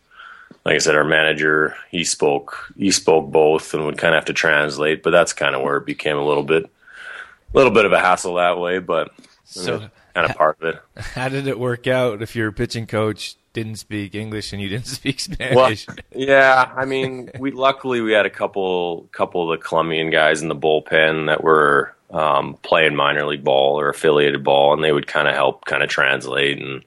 Like 0.65 0.75
I 0.75 0.79
said, 0.79 0.95
our 0.95 1.05
manager 1.05 1.77
he 1.91 2.03
spoke 2.03 2.73
he 2.77 2.91
spoke 2.91 3.31
both 3.31 3.73
and 3.73 3.85
would 3.85 3.97
kind 3.97 4.13
of 4.13 4.17
have 4.17 4.25
to 4.25 4.33
translate, 4.33 5.01
but 5.01 5.11
that's 5.11 5.31
kind 5.31 5.55
of 5.55 5.61
where 5.61 5.77
it 5.77 5.85
became 5.85 6.17
a 6.17 6.25
little 6.25 6.43
bit, 6.43 6.65
a 6.65 7.57
little 7.57 7.71
bit 7.71 7.85
of 7.85 7.93
a 7.93 7.99
hassle 7.99 8.33
that 8.33 8.59
way. 8.59 8.79
But 8.79 9.11
so 9.45 9.89
kind 10.13 10.29
of 10.29 10.35
part 10.35 10.57
of 10.61 10.75
it. 10.75 10.81
How 11.13 11.29
did 11.29 11.47
it 11.47 11.57
work 11.57 11.87
out 11.87 12.21
if 12.21 12.35
you're 12.35 12.49
a 12.49 12.53
pitching 12.53 12.85
coach 12.85 13.37
didn't 13.57 13.77
speak 13.77 14.13
English 14.13 14.53
and 14.53 14.61
you 14.61 14.69
didn't 14.69 14.85
speak 14.99 15.19
Spanish. 15.19 15.87
Well, 15.87 15.97
yeah, 16.15 16.71
I 16.75 16.85
mean, 16.85 17.31
we 17.39 17.51
luckily 17.51 18.01
we 18.01 18.11
had 18.11 18.25
a 18.25 18.29
couple 18.29 19.09
couple 19.11 19.51
of 19.51 19.59
the 19.59 19.63
Colombian 19.63 20.11
guys 20.11 20.41
in 20.41 20.47
the 20.47 20.55
bullpen 20.55 21.25
that 21.27 21.43
were 21.43 21.95
um, 22.11 22.57
playing 22.61 22.95
minor 22.95 23.25
league 23.25 23.43
ball 23.43 23.79
or 23.79 23.89
affiliated 23.89 24.43
ball, 24.43 24.73
and 24.73 24.83
they 24.83 24.91
would 24.91 25.07
kind 25.07 25.27
of 25.27 25.33
help, 25.33 25.65
kind 25.65 25.81
of 25.81 25.89
translate, 25.89 26.61
and 26.61 26.83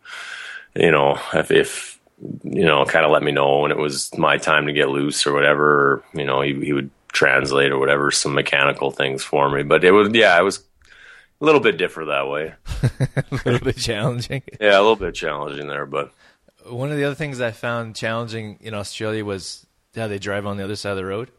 you 0.77 0.93
know, 0.93 1.19
if, 1.35 1.51
if 1.51 2.01
you 2.45 2.65
know, 2.65 2.85
kind 2.85 3.05
of 3.05 3.11
let 3.11 3.23
me 3.23 3.33
know 3.33 3.61
when 3.61 3.71
it 3.71 3.79
was 3.79 4.17
my 4.17 4.37
time 4.37 4.67
to 4.67 4.73
get 4.73 4.91
loose 4.91 5.27
or 5.27 5.33
whatever. 5.33 5.65
Or, 5.65 6.05
you 6.15 6.25
know, 6.25 6.43
he, 6.43 6.55
he 6.55 6.73
would 6.73 6.91
translate 7.09 7.73
or 7.73 7.79
whatever, 7.79 8.11
some 8.11 8.35
mechanical 8.35 8.91
things 8.91 9.25
for 9.25 9.51
me. 9.51 9.63
But 9.63 9.85
it 9.85 9.91
was, 9.91 10.11
yeah, 10.13 10.39
it 10.39 10.43
was 10.43 10.63
a 11.41 11.45
little 11.45 11.61
bit 11.61 11.79
different 11.79 12.11
that 12.11 12.29
way. 12.29 12.55
a 13.17 13.25
little 13.45 13.65
bit 13.65 13.79
challenging. 13.79 14.43
Yeah, 14.61 14.79
a 14.79 14.83
little 14.83 14.97
bit 14.97 15.15
challenging 15.15 15.67
there, 15.67 15.87
but 15.87 16.13
one 16.67 16.91
of 16.91 16.97
the 16.97 17.05
other 17.05 17.15
things 17.15 17.41
I 17.41 17.51
found 17.51 17.97
challenging 17.97 18.59
in 18.61 18.75
Australia 18.75 19.25
was 19.25 19.67
how 19.95 20.07
they 20.07 20.19
drive 20.19 20.47
on 20.47 20.57
the 20.57 20.65
other 20.65 20.77
side 20.77 20.93
of 20.93 20.97
the 20.97 21.05
road. 21.05 21.31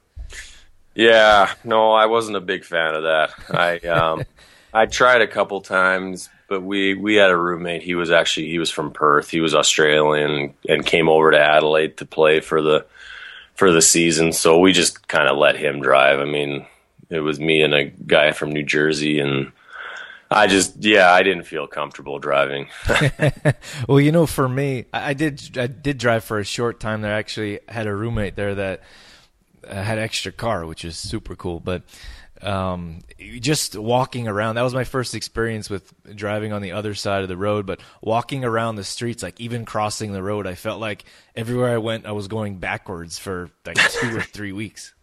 Yeah, 0.94 1.54
no, 1.64 1.92
I 1.92 2.08
wasn't 2.08 2.38
a 2.38 2.42
big 2.42 2.66
fan 2.66 2.96
of 2.96 3.04
that. 3.04 3.32
I 3.50 3.78
um, 3.88 4.26
I 4.74 4.86
tried 4.86 5.22
a 5.22 5.28
couple 5.28 5.62
times, 5.62 6.30
but 6.50 6.62
we 6.62 6.94
we 6.94 7.16
had 7.16 7.30
a 7.30 7.38
roommate. 7.38 7.82
He 7.82 7.96
was 7.96 8.12
actually 8.12 8.50
he 8.50 8.60
was 8.60 8.70
from 8.70 8.92
Perth. 8.92 9.30
He 9.30 9.42
was 9.42 9.56
Australian 9.56 10.54
and 10.68 10.86
came 10.86 11.08
over 11.08 11.32
to 11.32 11.40
Adelaide 11.40 11.98
to 11.98 12.06
play 12.06 12.40
for 12.42 12.62
the 12.62 12.86
for 13.56 13.72
the 13.72 13.82
season. 13.82 14.34
So 14.34 14.60
we 14.60 14.74
just 14.74 15.08
kind 15.08 15.30
of 15.30 15.38
let 15.38 15.56
him 15.56 15.82
drive. 15.82 16.20
I 16.20 16.26
mean, 16.26 16.66
it 17.10 17.20
was 17.20 17.40
me 17.40 17.62
and 17.62 17.74
a 17.74 17.86
guy 17.86 18.32
from 18.32 18.52
New 18.52 18.64
Jersey, 18.64 19.20
and 19.20 19.52
I 20.32 20.48
just, 20.48 20.78
yeah, 20.84 21.12
I 21.12 21.24
didn't 21.24 21.44
feel 21.44 21.68
comfortable 21.68 22.18
driving. 22.18 22.70
well, 23.88 24.00
you 24.00 24.14
know, 24.14 24.26
for 24.26 24.48
me, 24.48 24.86
I 24.94 25.14
did, 25.14 25.58
I 25.58 25.68
did 25.68 25.98
drive 25.98 26.24
for 26.24 26.40
a 26.40 26.46
short 26.46 26.80
time 26.80 27.02
there. 27.02 27.14
I 27.14 27.20
actually 27.20 27.60
had 27.68 27.86
a 27.86 27.94
roommate 27.94 28.38
there 28.38 28.56
that 28.56 28.82
uh, 29.68 29.84
had 29.84 30.00
extra 30.00 30.32
car, 30.32 30.66
which 30.66 30.86
is 30.86 30.98
super 30.98 31.36
cool. 31.36 31.60
But 31.60 31.84
um, 32.42 33.00
just 33.40 33.76
walking 33.76 34.28
around, 34.30 34.56
that 34.56 34.62
was 34.62 34.74
my 34.74 34.86
first 34.86 35.16
experience 35.16 35.70
with 35.70 35.94
driving 36.16 36.54
on 36.54 36.62
the 36.62 36.72
other 36.72 36.96
side 36.96 37.24
of 37.24 37.28
the 37.28 37.38
road. 37.38 37.66
But 37.66 37.82
walking 38.02 38.46
around 38.46 38.78
the 38.78 38.84
streets, 38.86 39.22
like 39.22 39.40
even 39.40 39.66
crossing 39.66 40.14
the 40.14 40.24
road, 40.24 40.48
I 40.48 40.56
felt 40.56 40.80
like 40.80 41.04
everywhere 41.36 41.74
I 41.74 41.78
went, 41.78 42.06
I 42.06 42.14
was 42.14 42.30
going 42.30 42.58
backwards 42.58 43.20
for 43.20 43.50
like 43.66 43.76
two 43.76 44.18
or 44.18 44.22
three 44.22 44.54
weeks. 44.54 44.94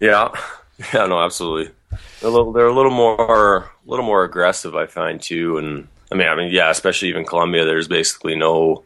yeah. 0.00 0.28
Yeah, 0.92 1.06
no, 1.06 1.20
absolutely. 1.20 1.72
They're 2.20 2.28
a 2.28 2.32
little, 2.32 2.52
they're 2.52 2.66
a 2.66 2.74
little 2.74 2.90
more, 2.90 3.56
a 3.56 3.70
little 3.86 4.04
more 4.04 4.24
aggressive, 4.24 4.74
I 4.74 4.86
find 4.86 5.20
too. 5.20 5.58
And 5.58 5.88
I 6.10 6.16
mean, 6.16 6.28
I 6.28 6.34
mean, 6.34 6.52
yeah, 6.52 6.70
especially 6.70 7.08
even 7.08 7.24
Colombia. 7.24 7.64
There's 7.64 7.86
basically 7.86 8.34
no, 8.34 8.82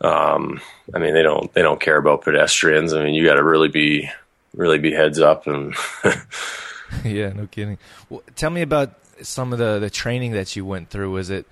um, 0.00 0.60
I 0.94 0.98
mean, 0.98 1.14
they 1.14 1.22
don't, 1.22 1.52
they 1.54 1.62
don't 1.62 1.80
care 1.80 1.96
about 1.96 2.22
pedestrians. 2.22 2.92
I 2.92 3.02
mean, 3.02 3.14
you 3.14 3.26
got 3.26 3.34
to 3.34 3.42
really 3.42 3.68
be, 3.68 4.08
really 4.54 4.78
be 4.78 4.92
heads 4.92 5.18
up 5.18 5.46
and. 5.46 5.74
yeah, 7.04 7.30
no 7.30 7.46
kidding. 7.46 7.78
Well, 8.08 8.22
tell 8.36 8.50
me 8.50 8.62
about 8.62 8.94
some 9.22 9.52
of 9.52 9.58
the 9.58 9.78
the 9.78 9.90
training 9.90 10.32
that 10.32 10.56
you 10.56 10.64
went 10.64 10.90
through. 10.90 11.10
Was 11.10 11.30
it? 11.30 11.46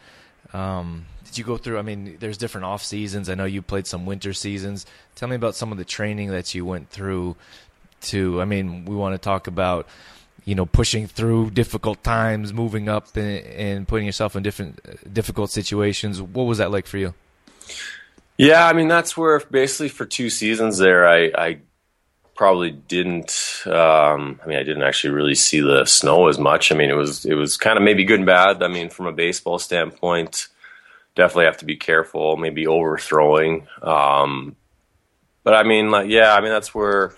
Um, 0.52 1.06
did 1.24 1.38
you 1.38 1.44
go 1.44 1.56
through? 1.56 1.78
I 1.78 1.82
mean, 1.82 2.16
there's 2.20 2.38
different 2.38 2.66
off 2.66 2.84
seasons. 2.84 3.28
I 3.28 3.34
know 3.34 3.44
you 3.44 3.62
played 3.62 3.86
some 3.86 4.06
winter 4.06 4.32
seasons. 4.32 4.86
Tell 5.16 5.28
me 5.28 5.36
about 5.36 5.54
some 5.54 5.72
of 5.72 5.78
the 5.78 5.84
training 5.84 6.30
that 6.30 6.54
you 6.54 6.64
went 6.64 6.90
through 6.90 7.36
to. 8.04 8.40
I 8.40 8.44
mean, 8.44 8.84
we 8.84 8.94
want 8.94 9.14
to 9.14 9.18
talk 9.18 9.46
about 9.46 9.86
you 10.44 10.54
know 10.54 10.66
pushing 10.66 11.06
through 11.06 11.50
difficult 11.50 12.02
times, 12.04 12.52
moving 12.52 12.88
up, 12.88 13.16
and, 13.16 13.44
and 13.46 13.88
putting 13.88 14.06
yourself 14.06 14.36
in 14.36 14.42
different 14.42 15.12
difficult 15.12 15.50
situations. 15.50 16.20
What 16.20 16.44
was 16.44 16.58
that 16.58 16.70
like 16.70 16.86
for 16.86 16.98
you? 16.98 17.14
Yeah, 18.36 18.66
I 18.66 18.72
mean 18.72 18.88
that's 18.88 19.16
where 19.16 19.40
basically 19.40 19.88
for 19.88 20.04
two 20.04 20.28
seasons 20.28 20.78
there, 20.78 21.08
I, 21.08 21.30
I 21.36 21.58
probably 22.34 22.72
didn't. 22.72 23.62
Um, 23.66 24.40
I 24.42 24.46
mean, 24.46 24.58
I 24.58 24.62
didn't 24.62 24.82
actually 24.82 25.14
really 25.14 25.34
see 25.34 25.60
the 25.60 25.84
snow 25.84 26.28
as 26.28 26.38
much. 26.38 26.72
I 26.72 26.74
mean, 26.74 26.90
it 26.90 26.96
was 26.96 27.24
it 27.24 27.34
was 27.34 27.56
kind 27.56 27.76
of 27.76 27.84
maybe 27.84 28.04
good 28.04 28.20
and 28.20 28.26
bad. 28.26 28.62
I 28.62 28.68
mean, 28.68 28.90
from 28.90 29.06
a 29.06 29.12
baseball 29.12 29.58
standpoint, 29.58 30.48
definitely 31.14 31.46
have 31.46 31.58
to 31.58 31.64
be 31.64 31.76
careful. 31.76 32.36
Maybe 32.36 32.66
overthrowing. 32.66 33.66
Um, 33.82 34.56
but 35.44 35.54
I 35.54 35.62
mean, 35.62 35.90
like, 35.90 36.08
yeah, 36.08 36.34
I 36.34 36.40
mean 36.40 36.50
that's 36.50 36.74
where 36.74 37.14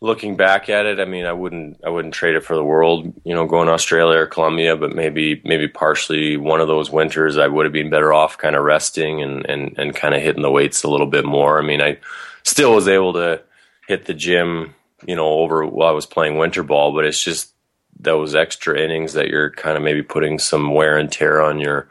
looking 0.00 0.36
back 0.36 0.68
at 0.68 0.86
it, 0.86 1.00
I 1.00 1.06
mean, 1.06 1.24
I 1.24 1.32
wouldn't, 1.32 1.80
I 1.84 1.88
wouldn't 1.88 2.14
trade 2.14 2.34
it 2.34 2.44
for 2.44 2.54
the 2.54 2.64
world, 2.64 3.12
you 3.24 3.34
know, 3.34 3.46
going 3.46 3.66
to 3.66 3.72
Australia 3.72 4.18
or 4.18 4.26
Colombia, 4.26 4.76
but 4.76 4.94
maybe, 4.94 5.40
maybe 5.44 5.68
partially 5.68 6.36
one 6.36 6.60
of 6.60 6.68
those 6.68 6.90
winters, 6.90 7.38
I 7.38 7.46
would 7.46 7.64
have 7.64 7.72
been 7.72 7.90
better 7.90 8.12
off 8.12 8.36
kind 8.36 8.56
of 8.56 8.64
resting 8.64 9.22
and, 9.22 9.46
and, 9.46 9.74
and 9.78 9.94
kind 9.94 10.14
of 10.14 10.20
hitting 10.20 10.42
the 10.42 10.50
weights 10.50 10.82
a 10.82 10.90
little 10.90 11.06
bit 11.06 11.24
more. 11.24 11.58
I 11.58 11.62
mean, 11.62 11.80
I 11.80 11.98
still 12.42 12.74
was 12.74 12.88
able 12.88 13.14
to 13.14 13.42
hit 13.88 14.04
the 14.04 14.14
gym, 14.14 14.74
you 15.06 15.16
know, 15.16 15.28
over 15.28 15.64
while 15.64 15.88
I 15.88 15.92
was 15.92 16.06
playing 16.06 16.36
winter 16.36 16.62
ball, 16.62 16.92
but 16.92 17.06
it's 17.06 17.22
just 17.22 17.54
those 17.98 18.34
extra 18.34 18.78
innings 18.78 19.14
that 19.14 19.28
you're 19.28 19.50
kind 19.50 19.78
of 19.78 19.82
maybe 19.82 20.02
putting 20.02 20.38
some 20.38 20.74
wear 20.74 20.98
and 20.98 21.10
tear 21.10 21.40
on 21.40 21.58
your, 21.58 21.88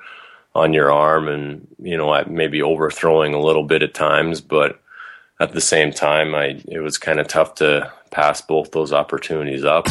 on 0.53 0.73
your 0.73 0.91
arm 0.91 1.27
and, 1.27 1.67
you 1.79 1.97
know, 1.97 2.23
maybe 2.27 2.61
overthrowing 2.61 3.33
a 3.33 3.41
little 3.41 3.63
bit 3.63 3.81
at 3.81 3.95
times, 3.95 4.41
but, 4.41 4.79
at 5.39 5.51
the 5.51 5.61
same 5.61 5.91
time, 5.91 6.33
I 6.33 6.61
it 6.67 6.79
was 6.79 6.97
kind 6.97 7.19
of 7.19 7.27
tough 7.27 7.55
to 7.55 7.91
pass 8.11 8.41
both 8.41 8.71
those 8.71 8.93
opportunities 8.93 9.63
up. 9.65 9.87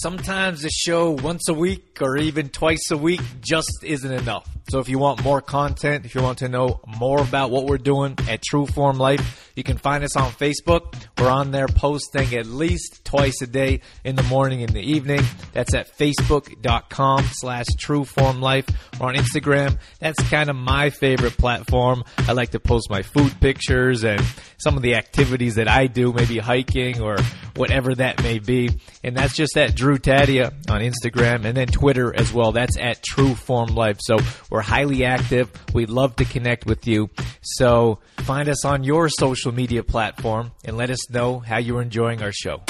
Sometimes 0.00 0.62
the 0.62 0.70
show 0.70 1.10
once 1.10 1.48
a 1.48 1.52
week 1.52 1.98
or 2.00 2.16
even 2.18 2.50
twice 2.50 2.92
a 2.92 2.96
week 2.96 3.20
just 3.40 3.82
isn't 3.82 4.12
enough. 4.12 4.48
So 4.70 4.78
if 4.78 4.88
you 4.88 4.96
want 4.96 5.24
more 5.24 5.40
content, 5.40 6.04
if 6.04 6.14
you 6.14 6.22
want 6.22 6.38
to 6.38 6.48
know 6.48 6.80
more 6.86 7.20
about 7.20 7.50
what 7.50 7.64
we're 7.66 7.78
doing 7.78 8.16
at 8.28 8.40
True 8.42 8.66
Form 8.66 8.98
Life, 8.98 9.50
you 9.56 9.64
can 9.64 9.76
find 9.76 10.04
us 10.04 10.14
on 10.14 10.30
Facebook. 10.30 10.94
We're 11.18 11.30
on 11.30 11.50
there 11.50 11.66
posting 11.66 12.32
at 12.34 12.46
least 12.46 13.04
twice 13.04 13.42
a 13.42 13.48
day 13.48 13.80
in 14.04 14.14
the 14.14 14.22
morning 14.24 14.62
and 14.62 14.72
the 14.72 14.82
evening. 14.82 15.22
That's 15.52 15.74
at 15.74 15.96
facebook.com 15.98 17.24
slash 17.32 17.66
trueformlife. 17.84 18.72
We're 19.00 19.08
on 19.08 19.16
Instagram. 19.16 19.78
That's 19.98 20.22
kind 20.28 20.48
of 20.48 20.54
my 20.54 20.90
favorite 20.90 21.36
platform. 21.38 22.04
I 22.18 22.32
like 22.34 22.50
to 22.50 22.60
post 22.60 22.88
my 22.88 23.02
food 23.02 23.34
pictures 23.40 24.04
and 24.04 24.22
some 24.58 24.76
of 24.76 24.82
the 24.82 24.94
activities 24.94 25.56
that 25.56 25.66
I 25.66 25.88
do, 25.88 26.12
maybe 26.12 26.38
hiking 26.38 27.00
or 27.00 27.16
whatever 27.56 27.94
that 27.96 28.22
may 28.22 28.38
be. 28.38 28.70
And 29.02 29.16
that's 29.16 29.34
just 29.34 29.56
at 29.56 29.74
Drew 29.74 29.87
Tadia 29.96 30.52
on 30.68 30.82
Instagram 30.82 31.44
and 31.44 31.56
then 31.56 31.68
Twitter 31.68 32.14
as 32.14 32.32
well. 32.32 32.52
That's 32.52 32.76
at 32.76 33.02
True 33.02 33.34
Form 33.34 33.74
Life. 33.74 33.98
So 34.00 34.18
we're 34.50 34.60
highly 34.60 35.04
active. 35.04 35.50
We'd 35.72 35.88
love 35.88 36.16
to 36.16 36.24
connect 36.24 36.66
with 36.66 36.86
you. 36.86 37.08
So 37.40 38.00
find 38.18 38.48
us 38.48 38.64
on 38.64 38.84
your 38.84 39.08
social 39.08 39.52
media 39.52 39.82
platform 39.82 40.52
and 40.64 40.76
let 40.76 40.90
us 40.90 41.08
know 41.10 41.38
how 41.38 41.58
you're 41.58 41.80
enjoying 41.80 42.22
our 42.22 42.32
show. 42.32 42.62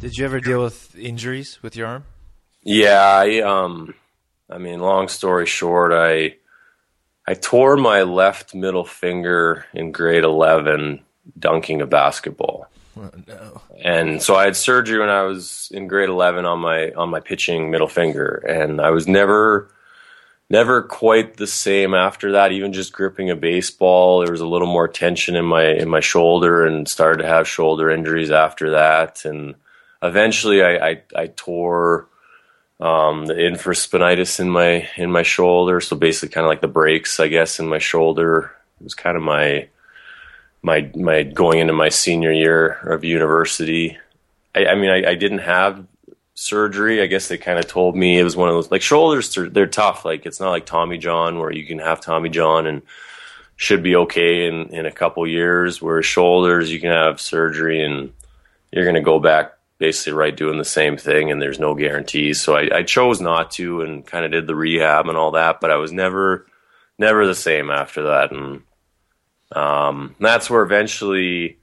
Did 0.00 0.16
you 0.16 0.24
ever 0.26 0.40
deal 0.40 0.62
with 0.62 0.94
injuries 0.96 1.58
with 1.62 1.74
your 1.76 1.86
arm? 1.88 2.04
Yeah, 2.62 3.00
I 3.00 3.40
um 3.40 3.94
I 4.50 4.58
mean 4.58 4.80
long 4.80 5.08
story 5.08 5.46
short, 5.46 5.92
I 5.92 6.36
I 7.26 7.34
tore 7.34 7.76
my 7.76 8.02
left 8.02 8.54
middle 8.54 8.84
finger 8.84 9.66
in 9.74 9.92
grade 9.92 10.24
11 10.24 11.04
dunking 11.38 11.80
a 11.82 11.86
basketball. 11.86 12.68
No. 13.26 13.60
And 13.82 14.22
so 14.22 14.34
I 14.34 14.44
had 14.44 14.56
surgery 14.56 14.98
when 14.98 15.08
I 15.08 15.22
was 15.22 15.70
in 15.72 15.86
grade 15.86 16.08
11 16.08 16.44
on 16.44 16.58
my 16.58 16.90
on 16.92 17.10
my 17.10 17.20
pitching 17.20 17.70
middle 17.70 17.88
finger. 17.88 18.42
And 18.48 18.80
I 18.80 18.90
was 18.90 19.06
never 19.06 19.70
never 20.50 20.82
quite 20.82 21.36
the 21.36 21.46
same 21.46 21.94
after 21.94 22.32
that 22.32 22.52
even 22.52 22.72
just 22.72 22.92
gripping 22.92 23.30
a 23.30 23.36
baseball. 23.36 24.20
There 24.20 24.32
was 24.32 24.40
a 24.40 24.46
little 24.46 24.66
more 24.66 24.88
tension 24.88 25.36
in 25.36 25.44
my 25.44 25.66
in 25.66 25.88
my 25.88 26.00
shoulder 26.00 26.66
and 26.66 26.88
started 26.88 27.22
to 27.22 27.28
have 27.28 27.46
shoulder 27.46 27.90
injuries 27.90 28.30
after 28.30 28.70
that. 28.70 29.24
And 29.24 29.54
eventually 30.02 30.62
I 30.62 30.88
I, 30.88 31.02
I 31.14 31.26
tore 31.28 32.08
um, 32.80 33.26
the 33.26 33.34
infraspinatus 33.34 34.40
in 34.40 34.50
my 34.50 34.88
in 34.96 35.10
my 35.10 35.22
shoulder. 35.22 35.80
So 35.80 35.96
basically 35.96 36.32
kind 36.32 36.44
of 36.46 36.50
like 36.50 36.62
the 36.62 36.68
breaks 36.68 37.20
I 37.20 37.28
guess 37.28 37.58
in 37.60 37.68
my 37.68 37.78
shoulder. 37.78 38.52
It 38.80 38.84
was 38.84 38.94
kind 38.94 39.16
of 39.16 39.22
my 39.22 39.68
my 40.62 40.90
my 40.94 41.22
going 41.22 41.60
into 41.60 41.72
my 41.72 41.88
senior 41.88 42.32
year 42.32 42.72
of 42.82 43.04
university. 43.04 43.98
I, 44.54 44.66
I 44.66 44.74
mean, 44.74 44.90
I, 44.90 45.10
I, 45.10 45.14
didn't 45.14 45.38
have 45.38 45.86
surgery. 46.34 47.00
I 47.02 47.06
guess 47.06 47.28
they 47.28 47.38
kind 47.38 47.58
of 47.58 47.66
told 47.66 47.96
me 47.96 48.18
it 48.18 48.24
was 48.24 48.36
one 48.36 48.48
of 48.48 48.54
those 48.54 48.70
like 48.70 48.82
shoulders. 48.82 49.34
They're 49.34 49.66
tough. 49.66 50.04
Like 50.04 50.26
it's 50.26 50.40
not 50.40 50.50
like 50.50 50.66
Tommy 50.66 50.98
John 50.98 51.38
where 51.38 51.52
you 51.52 51.66
can 51.66 51.78
have 51.78 52.00
Tommy 52.00 52.28
John 52.28 52.66
and 52.66 52.82
should 53.56 53.82
be 53.82 53.96
okay 53.96 54.46
in 54.46 54.68
in 54.68 54.86
a 54.86 54.92
couple 54.92 55.26
years. 55.26 55.80
Where 55.80 56.02
shoulders 56.02 56.72
you 56.72 56.80
can 56.80 56.90
have 56.90 57.20
surgery 57.20 57.84
and 57.84 58.12
you're 58.72 58.84
going 58.84 58.94
to 58.94 59.00
go 59.00 59.18
back 59.18 59.52
basically 59.78 60.12
right 60.12 60.36
doing 60.36 60.58
the 60.58 60.64
same 60.64 60.96
thing 60.96 61.30
and 61.30 61.40
there's 61.40 61.60
no 61.60 61.74
guarantees. 61.74 62.40
So 62.40 62.56
I, 62.56 62.78
I 62.78 62.82
chose 62.82 63.20
not 63.20 63.52
to 63.52 63.82
and 63.82 64.04
kind 64.04 64.24
of 64.24 64.32
did 64.32 64.46
the 64.46 64.56
rehab 64.56 65.08
and 65.08 65.16
all 65.16 65.32
that. 65.32 65.60
But 65.60 65.70
I 65.70 65.76
was 65.76 65.92
never 65.92 66.46
never 66.98 67.26
the 67.26 67.34
same 67.34 67.70
after 67.70 68.04
that 68.04 68.32
and 68.32 68.62
um, 69.52 70.14
that's 70.20 70.50
where 70.50 70.62
eventually 70.62 71.58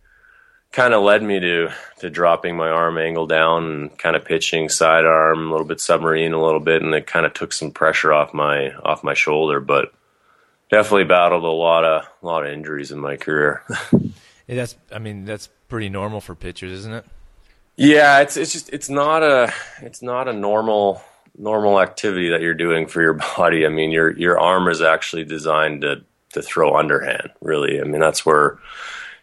kind 0.71 0.93
of 0.93 1.03
led 1.03 1.23
me 1.23 1.39
to 1.39 1.69
to 1.99 2.09
dropping 2.09 2.57
my 2.57 2.69
arm 2.69 2.97
angle 2.97 3.27
down 3.27 3.65
and 3.65 3.97
kind 3.97 4.15
of 4.15 4.25
pitching 4.25 4.67
sidearm, 4.69 5.47
a 5.47 5.51
little 5.51 5.65
bit 5.65 5.79
submarine, 5.79 6.33
a 6.33 6.43
little 6.43 6.59
bit, 6.59 6.81
and 6.81 6.93
it 6.93 7.07
kind 7.07 7.25
of 7.25 7.33
took 7.33 7.53
some 7.53 7.71
pressure 7.71 8.11
off 8.11 8.33
my 8.33 8.73
off 8.83 9.03
my 9.03 9.13
shoulder. 9.13 9.59
But 9.59 9.93
definitely 10.69 11.05
battled 11.05 11.43
a 11.43 11.47
lot 11.47 11.85
of 11.85 12.05
a 12.21 12.25
lot 12.25 12.45
of 12.45 12.51
injuries 12.51 12.91
in 12.91 12.99
my 12.99 13.15
career. 13.15 13.63
yeah, 14.47 14.55
that's 14.55 14.75
I 14.91 14.99
mean 14.99 15.25
that's 15.25 15.49
pretty 15.69 15.89
normal 15.89 16.21
for 16.21 16.35
pitchers, 16.35 16.71
isn't 16.71 16.93
it? 16.93 17.05
Yeah, 17.77 18.19
it's 18.21 18.37
it's 18.37 18.51
just 18.51 18.69
it's 18.71 18.89
not 18.89 19.23
a 19.23 19.53
it's 19.81 20.01
not 20.01 20.27
a 20.27 20.33
normal 20.33 21.01
normal 21.37 21.81
activity 21.81 22.29
that 22.29 22.41
you're 22.41 22.53
doing 22.53 22.87
for 22.87 23.01
your 23.01 23.13
body. 23.37 23.65
I 23.65 23.69
mean, 23.69 23.91
your 23.91 24.11
your 24.17 24.39
arm 24.39 24.67
is 24.67 24.81
actually 24.81 25.25
designed 25.25 25.81
to 25.81 26.03
to 26.35 26.41
throw 26.41 26.75
underhand. 26.75 27.31
Really, 27.41 27.81
I 27.81 27.83
mean 27.83 27.99
that's 28.01 28.25
where 28.25 28.59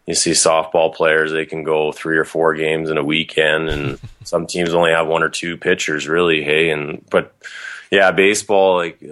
you 0.07 0.15
see 0.15 0.33
softball 0.33 0.95
players 0.95 1.31
they 1.31 1.47
can 1.47 1.63
go 1.63 1.93
three 1.93 2.19
or 2.19 2.25
four 2.25 2.55
games 2.55 2.91
in 2.91 2.99
a 2.99 3.05
weekend, 3.05 3.69
and 3.69 3.99
some 4.25 4.47
teams 4.47 4.75
only 4.75 4.91
have 4.91 5.07
one 5.07 5.23
or 5.23 5.29
two 5.29 5.57
pitchers. 5.57 6.09
Really, 6.09 6.43
hey, 6.43 6.71
and 6.71 7.05
but 7.11 7.35
yeah, 7.91 8.11
baseball 8.11 8.77
like 8.77 9.03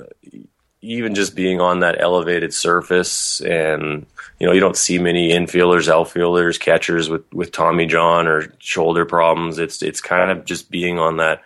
even 0.82 1.14
just 1.14 1.34
being 1.34 1.60
on 1.60 1.80
that 1.80 2.00
elevated 2.00 2.54
surface 2.54 3.40
and 3.42 4.06
you 4.38 4.46
know 4.46 4.52
you 4.52 4.60
don't 4.60 4.76
see 4.76 4.98
many 4.98 5.30
infielders 5.30 5.88
outfielders 5.88 6.56
catchers 6.56 7.10
with 7.10 7.22
with 7.32 7.52
tommy 7.52 7.86
john 7.86 8.26
or 8.26 8.52
shoulder 8.58 9.04
problems 9.04 9.58
it's 9.58 9.82
it's 9.82 10.00
kind 10.00 10.30
of 10.30 10.44
just 10.46 10.70
being 10.70 10.98
on 10.98 11.18
that 11.18 11.42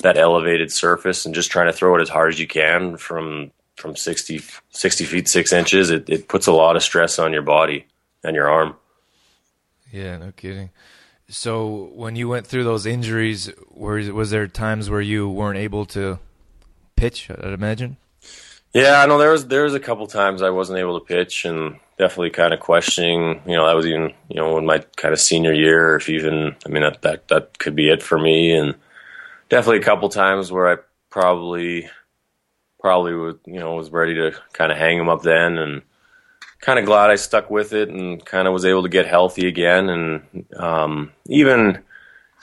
that 0.00 0.16
elevated 0.16 0.72
surface 0.72 1.24
and 1.24 1.34
just 1.34 1.50
trying 1.50 1.66
to 1.68 1.72
throw 1.72 1.94
it 1.96 2.02
as 2.02 2.08
hard 2.08 2.32
as 2.32 2.40
you 2.40 2.46
can 2.46 2.96
from 2.96 3.52
from 3.82 3.96
60, 3.96 4.40
60 4.70 5.04
feet 5.04 5.28
six 5.28 5.52
inches, 5.52 5.90
it, 5.90 6.08
it 6.08 6.28
puts 6.28 6.46
a 6.46 6.52
lot 6.52 6.76
of 6.76 6.82
stress 6.82 7.18
on 7.18 7.32
your 7.32 7.42
body 7.42 7.86
and 8.22 8.36
your 8.36 8.48
arm. 8.48 8.76
Yeah, 9.90 10.16
no 10.18 10.32
kidding. 10.32 10.70
So 11.28 11.90
when 11.94 12.14
you 12.14 12.28
went 12.28 12.46
through 12.46 12.64
those 12.64 12.86
injuries, 12.86 13.50
were, 13.70 14.00
was 14.12 14.30
there 14.30 14.46
times 14.46 14.88
where 14.88 15.00
you 15.00 15.28
weren't 15.28 15.58
able 15.58 15.84
to 15.86 16.20
pitch? 16.96 17.28
I'd 17.30 17.52
imagine. 17.52 17.96
Yeah, 18.72 19.02
I 19.02 19.06
know 19.06 19.18
there 19.18 19.32
was 19.32 19.48
there 19.48 19.64
was 19.64 19.74
a 19.74 19.80
couple 19.80 20.06
times 20.06 20.40
I 20.40 20.48
wasn't 20.48 20.78
able 20.78 20.98
to 20.98 21.04
pitch, 21.04 21.44
and 21.44 21.78
definitely 21.98 22.30
kind 22.30 22.54
of 22.54 22.60
questioning. 22.60 23.42
You 23.46 23.56
know, 23.56 23.66
that 23.66 23.76
was 23.76 23.86
even 23.86 24.14
you 24.30 24.36
know 24.36 24.56
in 24.56 24.64
my 24.64 24.78
kind 24.96 25.12
of 25.12 25.20
senior 25.20 25.52
year, 25.52 25.96
if 25.96 26.08
even 26.08 26.56
I 26.64 26.70
mean 26.70 26.82
that 26.82 27.02
that 27.02 27.28
that 27.28 27.58
could 27.58 27.76
be 27.76 27.90
it 27.90 28.02
for 28.02 28.18
me, 28.18 28.52
and 28.52 28.74
definitely 29.50 29.80
a 29.80 29.84
couple 29.84 30.08
times 30.08 30.50
where 30.50 30.72
I 30.72 30.76
probably 31.10 31.90
probably 32.82 33.14
was 33.14 33.36
you 33.46 33.60
know 33.60 33.76
was 33.76 33.90
ready 33.90 34.14
to 34.14 34.32
kind 34.52 34.70
of 34.70 34.76
hang 34.76 34.98
him 34.98 35.08
up 35.08 35.22
then, 35.22 35.56
and 35.56 35.82
kind 36.60 36.78
of 36.78 36.84
glad 36.84 37.10
I 37.10 37.14
stuck 37.14 37.50
with 37.50 37.72
it 37.72 37.88
and 37.88 38.22
kind 38.24 38.46
of 38.46 38.52
was 38.52 38.66
able 38.66 38.82
to 38.82 38.88
get 38.90 39.06
healthy 39.06 39.48
again. 39.48 39.88
And 39.88 40.46
um, 40.56 41.12
even 41.26 41.82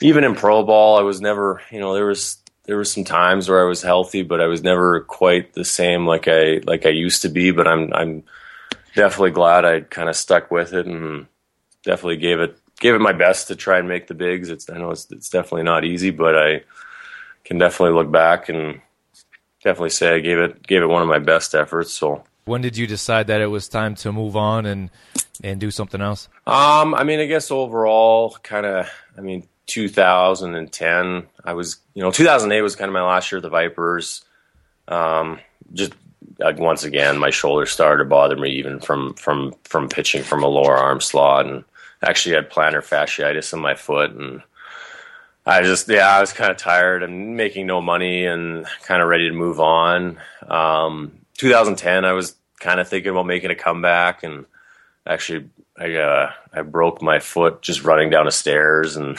even 0.00 0.24
in 0.24 0.34
pro 0.34 0.64
ball, 0.64 0.98
I 0.98 1.02
was 1.02 1.20
never 1.20 1.62
you 1.70 1.78
know 1.78 1.94
there 1.94 2.06
was 2.06 2.38
there 2.64 2.78
was 2.78 2.90
some 2.90 3.04
times 3.04 3.48
where 3.48 3.64
I 3.64 3.68
was 3.68 3.82
healthy, 3.82 4.22
but 4.22 4.40
I 4.40 4.46
was 4.46 4.62
never 4.62 5.00
quite 5.00 5.52
the 5.52 5.64
same 5.64 6.06
like 6.06 6.26
I 6.26 6.62
like 6.66 6.86
I 6.86 6.90
used 6.90 7.22
to 7.22 7.28
be. 7.28 7.50
But 7.52 7.68
I'm 7.68 7.92
I'm 7.92 8.24
definitely 8.96 9.32
glad 9.32 9.64
I 9.64 9.82
kind 9.82 10.08
of 10.08 10.16
stuck 10.16 10.50
with 10.50 10.72
it 10.72 10.86
and 10.86 11.26
definitely 11.84 12.16
gave 12.16 12.40
it 12.40 12.58
gave 12.80 12.94
it 12.94 13.00
my 13.00 13.12
best 13.12 13.48
to 13.48 13.56
try 13.56 13.78
and 13.78 13.88
make 13.88 14.06
the 14.06 14.14
bigs. 14.14 14.48
It's 14.48 14.70
I 14.70 14.78
know 14.78 14.90
it's 14.90 15.10
it's 15.10 15.28
definitely 15.28 15.64
not 15.64 15.84
easy, 15.84 16.10
but 16.10 16.36
I 16.36 16.62
can 17.44 17.58
definitely 17.58 17.94
look 17.94 18.10
back 18.10 18.48
and 18.48 18.80
definitely 19.62 19.90
say 19.90 20.14
I 20.14 20.20
gave 20.20 20.38
it 20.38 20.66
gave 20.66 20.82
it 20.82 20.86
one 20.88 21.02
of 21.02 21.08
my 21.08 21.18
best 21.18 21.54
efforts. 21.54 21.92
So 21.92 22.24
when 22.44 22.60
did 22.60 22.76
you 22.76 22.86
decide 22.86 23.28
that 23.28 23.40
it 23.40 23.46
was 23.46 23.68
time 23.68 23.94
to 23.96 24.12
move 24.12 24.36
on 24.36 24.66
and 24.66 24.90
and 25.42 25.60
do 25.60 25.70
something 25.70 26.00
else? 26.00 26.28
Um, 26.46 26.94
I 26.94 27.04
mean, 27.04 27.20
I 27.20 27.26
guess 27.26 27.50
overall, 27.50 28.36
kind 28.42 28.66
of. 28.66 28.90
I 29.16 29.20
mean, 29.20 29.46
2010. 29.66 31.26
I 31.44 31.52
was, 31.52 31.78
you 31.94 32.02
know, 32.02 32.10
2008 32.10 32.60
was 32.62 32.76
kind 32.76 32.88
of 32.88 32.92
my 32.92 33.02
last 33.02 33.30
year 33.30 33.38
at 33.38 33.42
the 33.42 33.48
Vipers. 33.48 34.24
Um, 34.88 35.38
just 35.72 35.92
like 36.38 36.58
once 36.58 36.84
again, 36.84 37.18
my 37.18 37.30
shoulder 37.30 37.66
started 37.66 38.02
to 38.02 38.08
bother 38.08 38.36
me 38.36 38.50
even 38.50 38.80
from 38.80 39.14
from 39.14 39.54
from 39.64 39.88
pitching 39.88 40.22
from 40.22 40.42
a 40.42 40.48
lower 40.48 40.76
arm 40.76 41.00
slot, 41.00 41.46
and 41.46 41.64
actually 42.02 42.34
had 42.34 42.50
plantar 42.50 42.82
fasciitis 42.82 43.52
in 43.52 43.60
my 43.60 43.74
foot 43.74 44.10
and 44.12 44.42
I 45.46 45.62
just 45.62 45.88
yeah, 45.88 46.08
I 46.08 46.20
was 46.20 46.32
kind 46.32 46.50
of 46.50 46.56
tired 46.56 47.02
and 47.02 47.36
making 47.36 47.66
no 47.66 47.80
money 47.80 48.26
and 48.26 48.66
kind 48.82 49.02
of 49.02 49.08
ready 49.08 49.28
to 49.28 49.34
move 49.34 49.58
on. 49.58 50.18
Um, 50.46 51.12
2010, 51.38 52.04
I 52.04 52.12
was 52.12 52.34
kind 52.60 52.78
of 52.78 52.88
thinking 52.88 53.10
about 53.10 53.26
making 53.26 53.50
a 53.50 53.54
comeback, 53.54 54.22
and 54.22 54.44
actually, 55.06 55.48
I 55.78 55.94
uh, 55.94 56.32
I 56.52 56.62
broke 56.62 57.00
my 57.00 57.18
foot 57.18 57.62
just 57.62 57.84
running 57.84 58.10
down 58.10 58.26
the 58.26 58.32
stairs, 58.32 58.96
and 58.96 59.16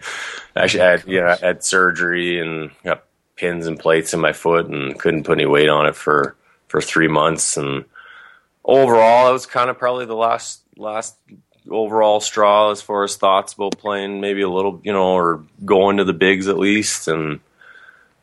actually, 0.56 0.82
I 0.82 0.90
had 0.90 1.06
know, 1.06 1.36
I 1.42 1.46
had 1.46 1.64
surgery 1.64 2.38
and 2.40 2.70
got 2.84 3.04
pins 3.36 3.66
and 3.66 3.78
plates 3.78 4.14
in 4.14 4.20
my 4.20 4.32
foot, 4.32 4.66
and 4.66 4.98
couldn't 4.98 5.24
put 5.24 5.38
any 5.38 5.46
weight 5.46 5.68
on 5.68 5.86
it 5.86 5.96
for 5.96 6.36
for 6.68 6.80
three 6.80 7.08
months, 7.08 7.56
and 7.56 7.84
overall, 8.64 9.28
it 9.28 9.32
was 9.32 9.46
kind 9.46 9.68
of 9.68 9.78
probably 9.78 10.06
the 10.06 10.14
last 10.14 10.62
last 10.76 11.16
overall 11.70 12.20
straw 12.20 12.70
as 12.70 12.82
far 12.82 13.04
as 13.04 13.16
thoughts 13.16 13.54
about 13.54 13.78
playing 13.78 14.20
maybe 14.20 14.42
a 14.42 14.48
little, 14.48 14.80
you 14.84 14.92
know, 14.92 15.14
or 15.14 15.44
going 15.64 15.96
to 15.96 16.04
the 16.04 16.12
bigs 16.12 16.48
at 16.48 16.58
least. 16.58 17.08
And 17.08 17.40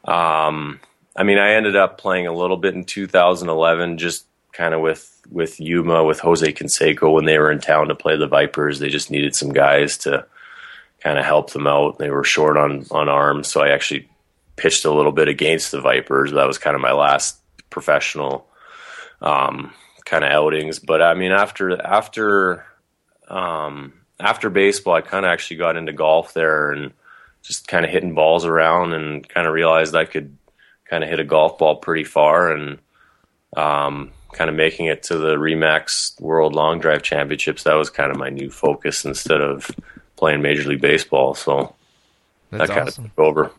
um, 0.05 0.79
I 1.15 1.23
mean, 1.23 1.37
I 1.37 1.53
ended 1.53 1.75
up 1.75 1.97
playing 1.97 2.27
a 2.27 2.33
little 2.33 2.57
bit 2.57 2.75
in 2.75 2.83
2011, 2.83 3.97
just 3.97 4.25
kind 4.51 4.73
of 4.73 4.81
with 4.81 5.07
with 5.29 5.59
Yuma 5.59 6.03
with 6.03 6.19
Jose 6.19 6.51
Canseco 6.53 7.13
when 7.13 7.25
they 7.25 7.37
were 7.37 7.51
in 7.51 7.59
town 7.59 7.87
to 7.87 7.95
play 7.95 8.17
the 8.17 8.27
Vipers. 8.27 8.79
They 8.79 8.89
just 8.89 9.11
needed 9.11 9.35
some 9.35 9.53
guys 9.53 9.97
to 9.99 10.25
kind 10.99 11.17
of 11.17 11.25
help 11.25 11.51
them 11.51 11.67
out. 11.67 11.97
They 11.97 12.09
were 12.09 12.23
short 12.23 12.57
on 12.57 12.85
on 12.91 13.09
arms, 13.09 13.47
so 13.47 13.61
I 13.61 13.69
actually 13.69 14.09
pitched 14.55 14.85
a 14.85 14.93
little 14.93 15.11
bit 15.11 15.27
against 15.27 15.71
the 15.71 15.81
Vipers. 15.81 16.31
That 16.31 16.47
was 16.47 16.57
kind 16.57 16.75
of 16.75 16.81
my 16.81 16.91
last 16.91 17.37
professional 17.69 18.47
um, 19.21 19.73
kind 20.05 20.23
of 20.23 20.31
outings. 20.31 20.79
But 20.79 21.01
I 21.01 21.13
mean, 21.13 21.31
after 21.31 21.81
after 21.81 22.65
um, 23.31 23.93
after 24.19 24.49
baseball, 24.49 24.93
I 24.93 25.01
kind 25.01 25.25
of 25.25 25.31
actually 25.31 25.57
got 25.57 25.77
into 25.77 25.93
golf 25.93 26.33
there 26.33 26.71
and 26.71 26.91
just 27.41 27.67
kind 27.67 27.85
of 27.85 27.91
hitting 27.91 28.13
balls 28.13 28.45
around 28.45 28.93
and 28.93 29.27
kind 29.27 29.47
of 29.47 29.53
realized 29.53 29.95
I 29.95 30.05
could 30.05 30.37
kind 30.85 31.03
of 31.03 31.09
hit 31.09 31.19
a 31.19 31.23
golf 31.23 31.57
ball 31.57 31.77
pretty 31.77 32.03
far 32.03 32.51
and 32.51 32.77
um, 33.57 34.11
kind 34.33 34.49
of 34.49 34.55
making 34.55 34.85
it 34.87 35.03
to 35.03 35.17
the 35.17 35.35
Remax 35.35 36.19
World 36.19 36.53
Long 36.53 36.79
Drive 36.79 37.01
Championships. 37.01 37.63
That 37.63 37.73
was 37.75 37.89
kind 37.89 38.11
of 38.11 38.17
my 38.17 38.29
new 38.29 38.49
focus 38.51 39.05
instead 39.05 39.41
of 39.41 39.71
playing 40.17 40.41
Major 40.41 40.69
League 40.69 40.81
Baseball. 40.81 41.33
So 41.33 41.73
That's 42.51 42.67
that 42.67 42.75
kind 42.75 42.87
awesome. 42.89 43.05
of 43.05 43.11
took 43.11 43.19
over. 43.19 43.51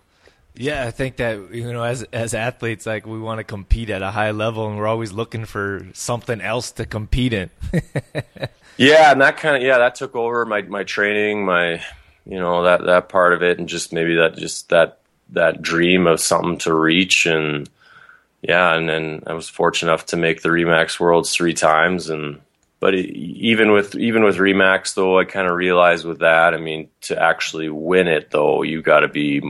Yeah, 0.55 0.85
I 0.87 0.91
think 0.91 1.17
that 1.17 1.55
you 1.55 1.73
know, 1.73 1.83
as 1.83 2.03
as 2.13 2.35
athletes, 2.35 2.85
like 2.85 3.07
we 3.07 3.19
want 3.19 3.39
to 3.39 3.45
compete 3.45 3.89
at 3.89 4.03
a 4.03 4.11
high 4.11 4.33
level, 4.33 4.69
and 4.69 4.77
we're 4.77 4.87
always 4.87 5.13
looking 5.13 5.47
for 5.47 5.87
something 5.95 6.41
else 6.41 6.73
to 6.73 6.85
compete 6.85 7.33
in. 7.33 7.51
yeah, 8.77 9.13
and 9.13 9.21
that 9.23 9.39
kind 9.39 9.57
of 9.57 9.63
yeah, 9.63 9.79
that 9.79 9.95
took 9.95 10.15
over 10.15 10.45
my 10.45 10.63
my 10.63 10.83
training, 10.85 11.47
my 11.47 11.83
you 12.27 12.39
know 12.39 12.65
that 12.65 12.85
that 12.85 13.09
part 13.09 13.33
of 13.33 13.43
it, 13.43 13.59
and 13.59 13.69
just 13.69 13.95
maybe 13.95 14.17
that 14.17 14.37
just 14.37 14.69
that 14.69 14.99
that 15.31 15.63
dream 15.63 16.07
of 16.07 16.21
something 16.21 16.59
to 16.59 16.75
reach, 16.75 17.25
and 17.25 17.69
yeah, 18.43 18.75
and 18.75 18.91
then 18.91 19.23
I 19.27 19.33
was 19.33 19.49
fortunate 19.49 19.91
enough 19.91 20.07
to 20.07 20.19
make 20.19 20.43
the 20.43 20.51
Remax 20.51 21.01
Worlds 21.01 21.35
three 21.35 21.55
times, 21.55 22.11
and 22.11 22.43
but 22.79 22.95
even 22.95 23.73
with 23.73 23.95
even 23.95 24.23
with 24.23 24.37
Remax 24.37 24.95
though, 24.95 25.19
I 25.19 25.25
kind 25.25 25.49
of 25.49 25.57
realized 25.57 26.05
with 26.05 26.19
that, 26.19 26.53
I 26.53 26.59
mean, 26.59 26.89
to 27.03 27.19
actually 27.19 27.71
win 27.71 28.07
it 28.07 28.31
though, 28.33 28.63
you 28.63 28.83
got 28.83 29.01
to 29.01 29.09
be 29.09 29.41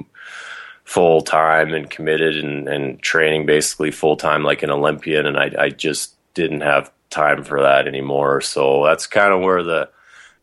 full 0.85 1.23
time 1.23 1.75
and 1.75 1.91
committed 1.91 2.37
and, 2.37 2.69
and 2.69 3.01
training 3.03 3.47
basically 3.47 3.91
full 3.91 4.17
time 4.17 4.43
like 4.43 4.63
an 4.63 4.71
Olympian, 4.71 5.27
and 5.27 5.39
I, 5.39 5.53
I 5.59 5.69
just 5.71 6.15
didn't 6.35 6.63
have 6.63 6.91
time 7.11 7.45
for 7.45 7.63
that 7.63 7.87
anymore. 7.87 8.41
So 8.41 8.85
that's 8.85 9.07
kind 9.07 9.33
of 9.33 9.41
where 9.41 9.63
the 9.63 9.89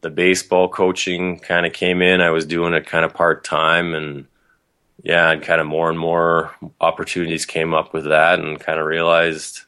the 0.02 0.10
baseball 0.10 0.70
coaching 0.70 1.40
kind 1.40 1.66
of 1.66 1.74
came 1.74 2.02
in. 2.02 2.22
I 2.22 2.30
was 2.30 2.46
doing 2.46 2.74
it 2.74 2.86
kind 2.86 3.04
of 3.04 3.14
part 3.14 3.44
time, 3.44 3.94
and 3.94 4.28
yeah, 5.04 5.32
and 5.32 5.42
kind 5.42 5.60
of 5.60 5.68
more 5.68 5.90
and 5.90 6.00
more 6.00 6.56
opportunities 6.80 7.46
came 7.46 7.74
up 7.74 7.94
with 7.94 8.06
that, 8.06 8.40
and 8.40 8.60
kind 8.60 8.80
of 8.80 8.86
realized, 8.86 9.62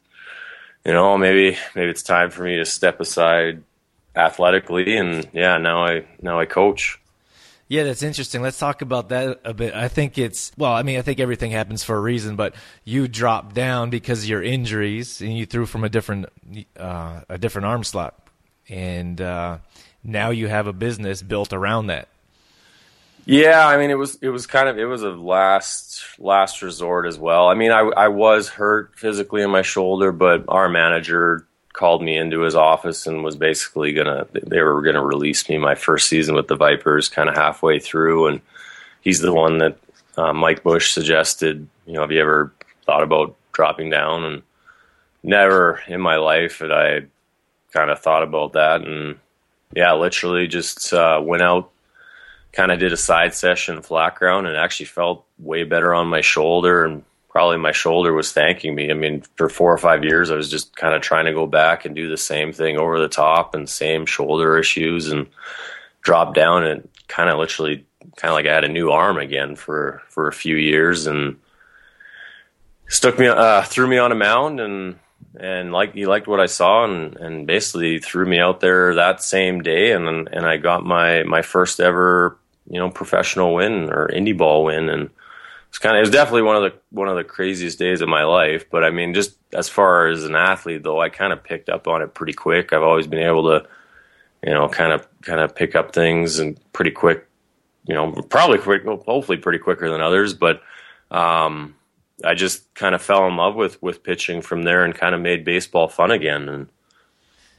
you 0.85 0.93
know, 0.93 1.17
maybe 1.17 1.57
maybe 1.75 1.89
it's 1.91 2.03
time 2.03 2.29
for 2.29 2.43
me 2.43 2.57
to 2.57 2.65
step 2.65 2.99
aside 3.01 3.63
athletically, 4.15 4.95
and 4.95 5.27
yeah, 5.33 5.57
now 5.57 5.85
I 5.85 6.05
now 6.21 6.39
I 6.39 6.45
coach. 6.45 7.00
Yeah, 7.71 7.83
that's 7.83 8.03
interesting. 8.03 8.41
Let's 8.41 8.59
talk 8.59 8.81
about 8.81 9.07
that 9.09 9.39
a 9.45 9.53
bit. 9.53 9.73
I 9.73 9.87
think 9.87 10.17
it's 10.17 10.51
well, 10.57 10.73
I 10.73 10.83
mean, 10.83 10.99
I 10.99 11.03
think 11.03 11.21
everything 11.21 11.51
happens 11.51 11.85
for 11.85 11.95
a 11.95 12.01
reason, 12.01 12.35
but 12.35 12.53
you 12.83 13.07
dropped 13.07 13.55
down 13.55 13.89
because 13.89 14.23
of 14.23 14.29
your 14.29 14.43
injuries 14.43 15.21
and 15.21 15.37
you 15.37 15.45
threw 15.45 15.65
from 15.65 15.85
a 15.85 15.89
different 15.89 16.25
uh, 16.75 17.21
a 17.29 17.37
different 17.37 17.67
arm 17.67 17.85
slot, 17.85 18.27
and 18.67 19.21
uh, 19.21 19.59
now 20.03 20.31
you 20.31 20.49
have 20.49 20.67
a 20.67 20.73
business 20.73 21.21
built 21.21 21.53
around 21.53 21.87
that. 21.87 22.09
Yeah, 23.23 23.65
I 23.65 23.77
mean, 23.77 23.89
it 23.89 23.97
was 23.97 24.15
it 24.15 24.27
was 24.27 24.47
kind 24.47 24.67
of 24.67 24.77
it 24.77 24.83
was 24.83 25.03
a 25.03 25.11
last 25.11 26.03
last 26.19 26.61
resort 26.61 27.07
as 27.07 27.17
well. 27.17 27.47
I 27.47 27.53
mean, 27.53 27.71
I 27.71 27.83
I 27.95 28.09
was 28.09 28.49
hurt 28.49 28.99
physically 28.99 29.43
in 29.43 29.49
my 29.49 29.61
shoulder, 29.61 30.11
but 30.11 30.43
our 30.49 30.67
manager 30.67 31.47
called 31.73 32.03
me 32.03 32.17
into 32.17 32.41
his 32.41 32.55
office 32.55 33.07
and 33.07 33.23
was 33.23 33.35
basically 33.35 33.93
gonna 33.93 34.27
they 34.33 34.61
were 34.61 34.81
gonna 34.81 35.03
release 35.03 35.47
me 35.49 35.57
my 35.57 35.75
first 35.75 36.07
season 36.07 36.35
with 36.35 36.47
the 36.47 36.55
Vipers, 36.55 37.09
kind 37.09 37.29
of 37.29 37.35
halfway 37.35 37.79
through, 37.79 38.27
and 38.27 38.41
he's 39.01 39.19
the 39.19 39.33
one 39.33 39.59
that 39.59 39.77
uh, 40.17 40.33
Mike 40.33 40.63
Bush 40.63 40.91
suggested. 40.91 41.67
You 41.85 41.93
know, 41.93 42.01
have 42.01 42.11
you 42.11 42.21
ever 42.21 42.53
thought 42.85 43.03
about 43.03 43.35
dropping 43.53 43.89
down? 43.89 44.23
And 44.23 44.43
never 45.23 45.81
in 45.87 46.01
my 46.01 46.17
life 46.17 46.59
had 46.59 46.71
I 46.71 47.05
kind 47.71 47.89
of 47.89 47.99
thought 47.99 48.23
about 48.23 48.53
that, 48.53 48.81
and 48.81 49.17
yeah, 49.75 49.93
literally 49.93 50.47
just 50.47 50.93
uh, 50.93 51.21
went 51.23 51.43
out. 51.43 51.69
Kind 52.51 52.73
of 52.73 52.79
did 52.79 52.91
a 52.91 52.97
side 52.97 53.33
session 53.33 53.81
flat 53.81 54.15
ground 54.15 54.45
and 54.45 54.57
actually 54.57 54.87
felt 54.87 55.25
way 55.39 55.63
better 55.63 55.93
on 55.93 56.07
my 56.07 56.19
shoulder 56.19 56.83
and 56.83 57.05
probably 57.31 57.57
my 57.57 57.71
shoulder 57.71 58.13
was 58.13 58.33
thanking 58.33 58.75
me. 58.75 58.91
I 58.91 58.93
mean, 58.93 59.23
for 59.37 59.47
four 59.47 59.71
or 59.71 59.77
five 59.77 60.03
years, 60.03 60.29
I 60.29 60.35
was 60.35 60.51
just 60.51 60.75
kind 60.75 60.93
of 60.93 61.01
trying 61.01 61.25
to 61.25 61.33
go 61.33 61.47
back 61.47 61.85
and 61.85 61.95
do 61.95 62.09
the 62.09 62.17
same 62.17 62.51
thing 62.51 62.77
over 62.77 62.99
the 62.99 63.07
top 63.07 63.55
and 63.55 63.69
same 63.69 64.05
shoulder 64.05 64.59
issues 64.59 65.09
and 65.09 65.27
drop 66.01 66.35
down 66.35 66.65
and 66.65 66.89
kind 67.07 67.29
of 67.29 67.39
literally 67.39 67.85
kind 68.17 68.31
of 68.31 68.35
like 68.35 68.47
I 68.47 68.53
had 68.53 68.65
a 68.65 68.69
new 68.69 68.91
arm 68.91 69.17
again 69.17 69.55
for, 69.55 70.01
for 70.09 70.27
a 70.27 70.33
few 70.33 70.57
years 70.57 71.07
and 71.07 71.37
stuck 72.89 73.17
me, 73.17 73.27
uh, 73.27 73.61
threw 73.61 73.87
me 73.87 73.97
on 73.97 74.11
a 74.11 74.15
mound 74.15 74.59
and, 74.59 74.99
and 75.39 75.71
like 75.71 75.93
he 75.93 76.05
liked 76.05 76.27
what 76.27 76.41
I 76.41 76.47
saw 76.47 76.83
and, 76.83 77.15
and 77.15 77.47
basically 77.47 77.99
threw 77.99 78.25
me 78.25 78.39
out 78.39 78.59
there 78.59 78.95
that 78.95 79.23
same 79.23 79.61
day 79.61 79.93
and, 79.93 80.27
and 80.27 80.45
I 80.45 80.57
got 80.57 80.83
my, 80.83 81.23
my 81.23 81.43
first 81.43 81.79
ever, 81.79 82.37
you 82.69 82.77
know, 82.77 82.89
professional 82.89 83.53
win 83.53 83.89
or 83.89 84.09
indie 84.09 84.37
ball 84.37 84.65
win. 84.65 84.89
And, 84.89 85.11
it's 85.71 85.77
kind 85.77 85.95
of 85.95 85.99
it 85.99 86.01
was 86.01 86.09
definitely 86.09 86.41
one 86.41 86.57
of 86.57 86.63
the 86.63 86.73
one 86.89 87.07
of 87.07 87.15
the 87.15 87.23
craziest 87.23 87.79
days 87.79 88.01
of 88.01 88.09
my 88.09 88.25
life. 88.25 88.69
But 88.69 88.83
I 88.83 88.89
mean, 88.89 89.13
just 89.13 89.37
as 89.53 89.69
far 89.69 90.07
as 90.07 90.25
an 90.25 90.35
athlete, 90.35 90.83
though, 90.83 90.99
I 90.99 91.07
kind 91.07 91.31
of 91.31 91.45
picked 91.45 91.69
up 91.69 91.87
on 91.87 92.01
it 92.01 92.13
pretty 92.13 92.33
quick. 92.33 92.73
I've 92.73 92.83
always 92.83 93.07
been 93.07 93.25
able 93.25 93.43
to, 93.43 93.65
you 94.43 94.53
know, 94.53 94.67
kind 94.67 94.91
of 94.91 95.07
kind 95.21 95.39
of 95.39 95.55
pick 95.55 95.73
up 95.73 95.93
things 95.93 96.39
and 96.39 96.59
pretty 96.73 96.91
quick. 96.91 97.25
You 97.87 97.95
know, 97.95 98.11
probably 98.11 98.57
quick, 98.57 98.83
hopefully 98.83 99.37
pretty 99.37 99.59
quicker 99.59 99.89
than 99.89 100.01
others, 100.01 100.33
but 100.33 100.61
um, 101.09 101.75
I 102.25 102.33
just 102.33 102.73
kind 102.73 102.93
of 102.93 103.01
fell 103.01 103.25
in 103.27 103.37
love 103.37 103.55
with 103.55 103.81
with 103.81 104.03
pitching 104.03 104.41
from 104.41 104.63
there 104.63 104.83
and 104.83 104.93
kind 104.93 105.15
of 105.15 105.21
made 105.21 105.45
baseball 105.45 105.87
fun 105.87 106.11
again. 106.11 106.49
And 106.49 106.67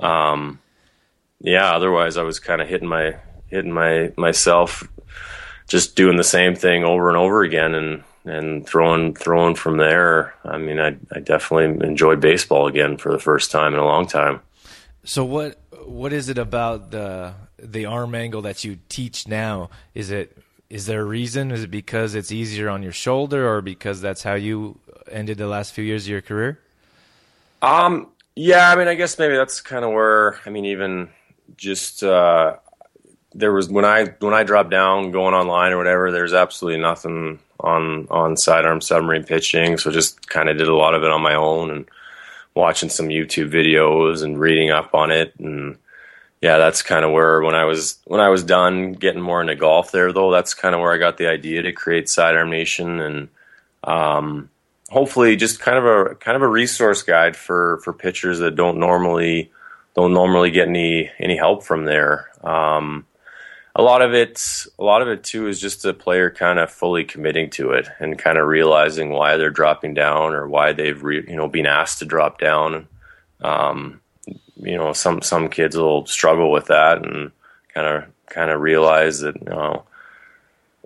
um, 0.06 0.58
yeah, 1.40 1.74
otherwise 1.74 2.18
I 2.18 2.24
was 2.24 2.40
kind 2.40 2.60
of 2.60 2.68
hitting 2.68 2.88
my 2.88 3.16
hitting 3.46 3.72
my 3.72 4.12
myself 4.18 4.86
just 5.72 5.96
doing 5.96 6.18
the 6.18 6.22
same 6.24 6.54
thing 6.54 6.84
over 6.84 7.08
and 7.08 7.16
over 7.16 7.42
again 7.42 7.74
and 7.74 8.04
and 8.24 8.66
throwing 8.66 9.14
throwing 9.14 9.54
from 9.54 9.78
there. 9.78 10.34
I 10.44 10.58
mean, 10.58 10.78
I 10.78 10.96
I 11.10 11.20
definitely 11.20 11.84
enjoyed 11.88 12.20
baseball 12.20 12.66
again 12.66 12.98
for 12.98 13.10
the 13.10 13.18
first 13.18 13.50
time 13.50 13.72
in 13.72 13.80
a 13.80 13.84
long 13.84 14.06
time. 14.06 14.42
So 15.04 15.24
what 15.24 15.58
what 15.86 16.12
is 16.12 16.28
it 16.28 16.36
about 16.36 16.90
the 16.90 17.32
the 17.58 17.86
arm 17.86 18.14
angle 18.14 18.42
that 18.42 18.64
you 18.64 18.78
teach 18.90 19.26
now? 19.26 19.70
Is 19.94 20.10
it 20.10 20.36
is 20.68 20.84
there 20.84 21.00
a 21.00 21.04
reason? 21.04 21.50
Is 21.50 21.64
it 21.64 21.70
because 21.70 22.14
it's 22.14 22.30
easier 22.30 22.68
on 22.68 22.82
your 22.82 22.92
shoulder, 22.92 23.48
or 23.48 23.62
because 23.62 24.02
that's 24.02 24.22
how 24.22 24.34
you 24.34 24.78
ended 25.10 25.38
the 25.38 25.46
last 25.46 25.72
few 25.72 25.84
years 25.84 26.04
of 26.04 26.10
your 26.10 26.22
career? 26.22 26.60
Um. 27.62 28.08
Yeah. 28.36 28.70
I 28.70 28.76
mean, 28.76 28.88
I 28.88 28.94
guess 28.94 29.18
maybe 29.18 29.36
that's 29.36 29.62
kind 29.62 29.86
of 29.86 29.92
where. 29.92 30.38
I 30.44 30.50
mean, 30.50 30.66
even 30.66 31.08
just 31.56 32.02
uh, 32.02 32.56
there 33.34 33.52
was 33.52 33.68
when 33.68 33.84
I 33.84 34.14
when 34.20 34.34
I 34.34 34.42
dropped 34.42 34.70
down 34.70 35.10
going 35.10 35.34
online 35.34 35.72
or 35.72 35.78
whatever. 35.78 36.10
There's 36.10 36.34
absolutely 36.34 36.80
nothing 36.80 37.38
on 37.60 38.06
on 38.10 38.36
sidearm 38.36 38.80
submarine 38.80 39.24
pitching, 39.24 39.78
so 39.78 39.90
just 39.90 40.28
kind 40.28 40.48
of 40.48 40.58
did 40.58 40.68
a 40.68 40.74
lot 40.74 40.94
of 40.94 41.02
it 41.02 41.10
on 41.10 41.22
my 41.22 41.34
own 41.34 41.70
and 41.70 41.88
watching 42.54 42.88
some 42.88 43.08
YouTube 43.08 43.50
videos 43.50 44.22
and 44.22 44.38
reading 44.38 44.70
up 44.70 44.94
on 44.94 45.10
it 45.10 45.32
and 45.38 45.78
yeah, 46.42 46.58
that's 46.58 46.82
kind 46.82 47.04
of 47.04 47.12
where 47.12 47.40
when 47.40 47.54
I 47.54 47.64
was 47.64 47.98
when 48.04 48.20
I 48.20 48.28
was 48.28 48.42
done 48.42 48.94
getting 48.94 49.22
more 49.22 49.40
into 49.40 49.54
golf 49.54 49.92
there 49.92 50.12
though, 50.12 50.32
that's 50.32 50.54
kind 50.54 50.74
of 50.74 50.80
where 50.80 50.92
I 50.92 50.98
got 50.98 51.16
the 51.16 51.28
idea 51.28 51.62
to 51.62 51.72
create 51.72 52.08
Sidearm 52.08 52.50
Nation 52.50 52.98
and 52.98 53.28
um, 53.84 54.50
hopefully 54.90 55.36
just 55.36 55.60
kind 55.60 55.78
of 55.78 55.84
a 55.84 56.14
kind 56.16 56.34
of 56.34 56.42
a 56.42 56.48
resource 56.48 57.04
guide 57.04 57.36
for 57.36 57.78
for 57.84 57.92
pitchers 57.92 58.40
that 58.40 58.56
don't 58.56 58.78
normally 58.78 59.52
don't 59.94 60.12
normally 60.12 60.50
get 60.50 60.66
any 60.66 61.12
any 61.20 61.36
help 61.36 61.62
from 61.62 61.84
there. 61.84 62.28
Um, 62.42 63.06
a 63.74 63.82
lot 63.82 64.02
of 64.02 64.12
it, 64.12 64.66
a 64.78 64.84
lot 64.84 65.02
of 65.02 65.08
it 65.08 65.24
too, 65.24 65.48
is 65.48 65.60
just 65.60 65.82
the 65.82 65.94
player 65.94 66.30
kind 66.30 66.58
of 66.58 66.70
fully 66.70 67.04
committing 67.04 67.48
to 67.50 67.70
it 67.70 67.88
and 68.00 68.18
kind 68.18 68.36
of 68.36 68.46
realizing 68.46 69.10
why 69.10 69.36
they're 69.36 69.50
dropping 69.50 69.94
down 69.94 70.34
or 70.34 70.46
why 70.46 70.72
they've 70.72 71.02
re, 71.02 71.24
you 71.26 71.36
know 71.36 71.48
been 71.48 71.66
asked 71.66 72.00
to 72.00 72.04
drop 72.04 72.38
down. 72.38 72.86
Um, 73.40 74.00
you 74.56 74.76
know, 74.76 74.92
some 74.92 75.22
some 75.22 75.48
kids 75.48 75.76
will 75.76 76.06
struggle 76.06 76.52
with 76.52 76.66
that 76.66 76.98
and 76.98 77.32
kind 77.72 77.86
of 77.86 78.04
kind 78.26 78.50
of 78.50 78.60
realize 78.60 79.20
that 79.20 79.36
you 79.36 79.48
know, 79.48 79.84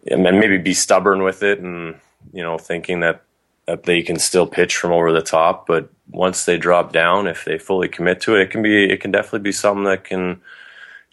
and 0.09 0.23
maybe 0.23 0.59
be 0.59 0.75
stubborn 0.75 1.23
with 1.23 1.43
it 1.43 1.59
and 1.59 1.97
you 2.33 2.43
know 2.43 2.57
thinking 2.57 3.01
that 3.01 3.23
that 3.67 3.83
they 3.83 4.01
can 4.03 4.19
still 4.19 4.47
pitch 4.47 4.77
from 4.77 4.93
over 4.93 5.11
the 5.11 5.21
top, 5.21 5.67
but 5.67 5.91
once 6.09 6.45
they 6.45 6.57
drop 6.57 6.93
down, 6.93 7.27
if 7.27 7.45
they 7.45 7.59
fully 7.59 7.89
commit 7.89 8.21
to 8.21 8.37
it, 8.37 8.43
it 8.43 8.51
can 8.51 8.63
be 8.63 8.85
it 8.85 9.01
can 9.01 9.11
definitely 9.11 9.41
be 9.41 9.53
something 9.53 9.85
that 9.85 10.05
can 10.05 10.41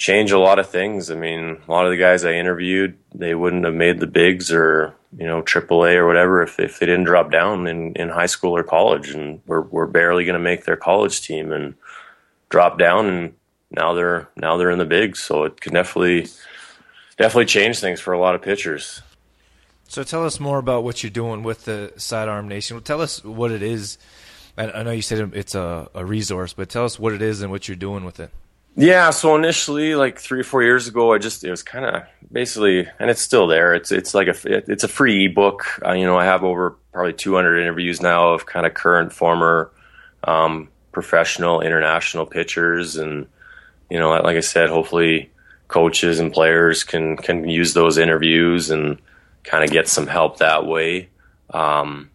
change 0.03 0.33
a 0.33 0.37
lot 0.37 0.59
of 0.59 0.69
things. 0.69 1.09
I 1.09 1.15
mean, 1.15 1.61
a 1.65 1.71
lot 1.71 1.85
of 1.85 1.91
the 1.91 1.97
guys 1.97 2.25
I 2.25 2.33
interviewed, 2.33 2.97
they 3.15 3.33
wouldn't 3.33 3.63
have 3.63 3.73
made 3.73 4.01
the 4.01 4.07
bigs 4.07 4.51
or 4.51 4.93
you 5.17 5.25
know 5.25 5.41
AAA 5.41 5.95
or 5.95 6.05
whatever 6.05 6.43
if 6.43 6.59
if 6.59 6.79
they 6.79 6.85
didn't 6.85 7.05
drop 7.05 7.31
down 7.31 7.67
in 7.67 7.93
in 7.93 8.09
high 8.09 8.25
school 8.25 8.53
or 8.53 8.63
college, 8.63 9.11
and 9.11 9.41
we're 9.47 9.61
we're 9.61 9.87
barely 9.87 10.25
going 10.25 10.33
to 10.33 10.43
make 10.43 10.65
their 10.65 10.75
college 10.75 11.21
team 11.21 11.53
and 11.53 11.75
drop 12.49 12.77
down, 12.77 13.05
and 13.05 13.33
now 13.71 13.93
they're 13.93 14.27
now 14.35 14.57
they're 14.57 14.71
in 14.71 14.77
the 14.77 14.93
bigs. 14.97 15.23
So 15.23 15.45
it 15.45 15.61
can 15.61 15.73
definitely 15.73 16.27
definitely 17.17 17.45
change 17.45 17.79
things 17.79 18.01
for 18.01 18.11
a 18.11 18.19
lot 18.19 18.35
of 18.35 18.41
pitchers. 18.41 19.01
So 19.87 20.03
tell 20.03 20.25
us 20.25 20.37
more 20.37 20.57
about 20.57 20.83
what 20.83 21.01
you're 21.01 21.11
doing 21.11 21.43
with 21.43 21.63
the 21.63 21.93
Sidearm 21.95 22.49
Nation. 22.49 22.81
Tell 22.81 22.99
us 22.99 23.23
what 23.23 23.51
it 23.51 23.63
is. 23.63 23.97
I 24.57 24.83
know 24.83 24.91
you 24.91 25.01
said 25.01 25.31
it's 25.33 25.55
a, 25.55 25.89
a 25.95 26.05
resource, 26.05 26.51
but 26.51 26.67
tell 26.67 26.83
us 26.83 26.99
what 26.99 27.13
it 27.13 27.21
is 27.21 27.41
and 27.41 27.51
what 27.51 27.69
you're 27.69 27.77
doing 27.77 28.03
with 28.03 28.19
it. 28.19 28.31
Yeah, 28.75 29.11
so 29.11 29.35
initially, 29.35 29.93
like 29.93 30.17
three 30.17 30.39
or 30.39 30.43
four 30.43 30.63
years 30.63 30.87
ago, 30.87 31.13
I 31.13 31.19
just 31.19 31.43
it 31.43 31.51
was 31.51 31.61
kind 31.61 31.85
of 31.85 32.03
basically, 32.31 32.87
and 32.99 33.09
it's 33.09 33.21
still 33.21 33.45
there. 33.45 33.75
It's 33.75 33.91
it's 33.91 34.15
like 34.15 34.27
a 34.27 34.35
it's 34.71 34.83
a 34.83 34.87
free 34.87 35.25
ebook. 35.25 35.79
Uh, 35.85 35.91
you 35.91 36.05
know, 36.05 36.17
I 36.17 36.25
have 36.25 36.43
over 36.43 36.71
probably 36.91 37.13
200 37.13 37.59
interviews 37.59 38.01
now 38.01 38.33
of 38.33 38.47
kind 38.47 38.65
of 38.65 38.73
current, 38.73 39.13
former, 39.13 39.71
um, 40.23 40.69
professional, 40.91 41.61
international 41.61 42.25
pitchers, 42.25 42.95
and 42.95 43.27
you 43.91 43.99
know, 43.99 44.09
like 44.09 44.37
I 44.37 44.41
said, 44.41 44.69
hopefully 44.69 45.29
coaches 45.67 46.19
and 46.19 46.33
players 46.33 46.83
can 46.83 47.15
can 47.17 47.47
use 47.47 47.75
those 47.75 47.99
interviews 47.99 48.71
and 48.71 48.97
kind 49.43 49.63
of 49.63 49.69
get 49.69 49.87
some 49.87 50.07
help 50.07 50.37
that 50.39 50.65
way. 50.65 51.09
Um, 51.51 52.09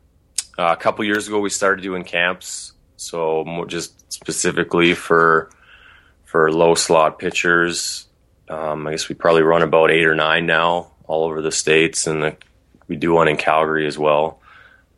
a 0.59 0.77
couple 0.77 1.05
years 1.05 1.29
ago, 1.29 1.39
we 1.39 1.51
started 1.51 1.83
doing 1.83 2.03
camps, 2.03 2.73
so 2.97 3.65
just 3.69 4.13
specifically 4.13 4.95
for 4.95 5.51
for 6.29 6.53
low 6.53 6.75
slot 6.75 7.19
pitchers. 7.19 8.07
Um, 8.51 8.87
I 8.87 8.91
guess 8.91 9.09
we 9.09 9.15
probably 9.15 9.41
run 9.41 9.63
about 9.63 9.91
eight 9.91 10.05
or 10.05 10.15
nine 10.15 10.45
now, 10.45 10.89
all 11.07 11.25
over 11.25 11.41
the 11.41 11.51
states, 11.51 12.07
and 12.07 12.23
the, 12.23 12.37
we 12.87 12.97
do 12.97 13.15
one 13.15 13.29
in 13.29 13.39
Calgary 13.39 13.87
as 13.87 13.97
well. 13.97 14.39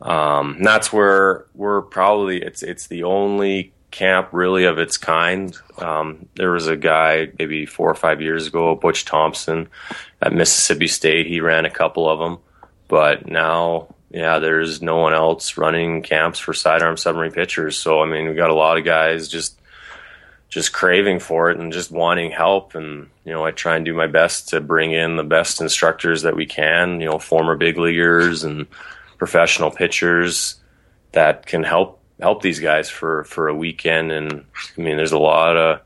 Um, 0.01 0.57
that's 0.61 0.91
where 0.91 1.45
we're 1.53 1.83
probably 1.83 2.41
it's 2.41 2.63
it's 2.63 2.87
the 2.87 3.03
only 3.03 3.71
camp 3.91 4.27
really 4.33 4.65
of 4.65 4.77
its 4.77 4.97
kind. 4.97 5.55
Um, 5.77 6.27
there 6.35 6.51
was 6.51 6.67
a 6.67 6.75
guy 6.75 7.29
maybe 7.39 7.65
four 7.65 7.89
or 7.89 7.95
five 7.95 8.21
years 8.21 8.47
ago, 8.47 8.75
Butch 8.75 9.05
Thompson, 9.05 9.69
at 10.21 10.33
Mississippi 10.33 10.87
State. 10.87 11.27
He 11.27 11.39
ran 11.39 11.65
a 11.65 11.71
couple 11.71 12.09
of 12.09 12.19
them, 12.19 12.39
but 12.89 13.25
now, 13.25 13.95
yeah, 14.09 14.39
there's 14.39 14.81
no 14.81 14.97
one 14.97 15.13
else 15.13 15.57
running 15.57 16.01
camps 16.01 16.39
for 16.39 16.53
sidearm 16.53 16.97
submarine 16.97 17.31
pitchers. 17.31 17.77
So 17.77 18.01
I 18.01 18.05
mean, 18.05 18.27
we 18.27 18.33
got 18.33 18.49
a 18.49 18.53
lot 18.53 18.77
of 18.77 18.83
guys 18.83 19.29
just 19.29 19.60
just 20.51 20.73
craving 20.73 21.19
for 21.19 21.49
it 21.49 21.57
and 21.57 21.71
just 21.71 21.91
wanting 21.91 22.29
help. 22.29 22.75
And 22.75 23.09
you 23.23 23.31
know, 23.31 23.43
I 23.43 23.51
try 23.51 23.77
and 23.77 23.85
do 23.85 23.93
my 23.93 24.07
best 24.07 24.49
to 24.49 24.59
bring 24.59 24.91
in 24.91 25.15
the 25.15 25.23
best 25.23 25.61
instructors 25.61 26.21
that 26.21 26.35
we 26.35 26.45
can. 26.45 26.99
You 26.99 27.07
know, 27.07 27.17
former 27.17 27.55
big 27.55 27.77
leaguers 27.77 28.43
and 28.43 28.67
professional 29.17 29.71
pitchers 29.71 30.59
that 31.13 31.45
can 31.45 31.63
help 31.63 31.99
help 32.19 32.41
these 32.41 32.59
guys 32.59 32.89
for 32.89 33.23
for 33.23 33.47
a 33.47 33.55
weekend. 33.55 34.11
And 34.11 34.45
I 34.77 34.81
mean, 34.81 34.97
there's 34.97 35.13
a 35.13 35.17
lot 35.17 35.55
of 35.55 35.79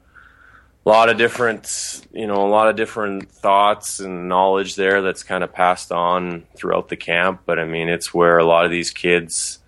a 0.84 0.90
lot 0.90 1.10
of 1.10 1.18
different 1.18 2.02
you 2.12 2.26
know 2.26 2.46
a 2.46 2.50
lot 2.50 2.68
of 2.68 2.76
different 2.76 3.32
thoughts 3.32 4.00
and 4.00 4.28
knowledge 4.28 4.76
there 4.76 5.04
that's 5.04 5.22
kind 5.22 5.44
of 5.44 5.54
passed 5.54 5.92
on 5.92 6.44
throughout 6.56 6.90
the 6.90 6.98
camp. 6.98 7.42
But 7.46 7.60
I 7.60 7.66
mean, 7.66 7.88
it's 7.88 8.16
where 8.16 8.40
a 8.40 8.46
lot 8.46 8.66
of 8.66 8.72
these 8.72 8.90
kids 8.90 9.60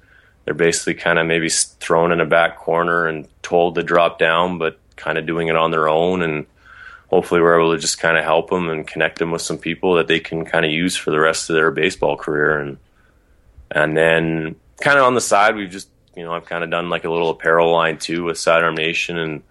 they're 0.46 0.56
basically 0.56 0.96
kind 0.96 1.20
of 1.20 1.28
maybe 1.28 1.50
thrown 1.50 2.14
in 2.14 2.22
a 2.22 2.26
back 2.26 2.58
corner 2.58 3.06
and 3.06 3.28
told 3.44 3.76
to 3.76 3.84
drop 3.84 4.18
down, 4.18 4.58
but 4.58 4.80
kind 4.98 5.18
of 5.18 5.26
doing 5.26 5.48
it 5.48 5.56
on 5.56 5.72
their 5.72 5.88
own 5.88 6.22
and 6.22 6.46
hopefully 7.10 7.40
we're 7.40 7.60
able 7.60 7.74
to 7.74 7.80
just 7.80 8.00
kind 8.00 8.18
of 8.18 8.24
help 8.24 8.50
them 8.50 8.70
and 8.70 8.86
connect 8.86 9.18
them 9.18 9.32
with 9.32 9.42
some 9.42 9.58
people 9.58 9.96
that 9.96 10.08
they 10.08 10.20
can 10.20 10.44
kind 10.44 10.66
of 10.66 10.72
use 10.72 10.98
for 10.98 11.12
the 11.12 11.20
rest 11.20 11.50
of 11.50 11.56
their 11.56 11.72
baseball 11.72 12.18
career 12.18 12.60
and 12.60 12.78
and 13.72 13.96
then 13.96 14.56
kind 14.82 14.98
of 14.98 15.06
on 15.06 15.16
the 15.16 15.22
side 15.22 15.56
we've 15.56 15.70
just 15.70 15.90
you 16.18 16.24
know, 16.24 16.34
I've 16.34 16.46
kind 16.46 16.64
of 16.64 16.72
done 16.72 16.90
like 16.90 17.06
a 17.06 17.10
little 17.10 17.30
apparel 17.30 17.72
line 17.72 18.00
too 18.00 18.24
with 18.24 18.40
Sidearm 18.40 18.74
Nation 18.74 19.18
and 19.20 19.44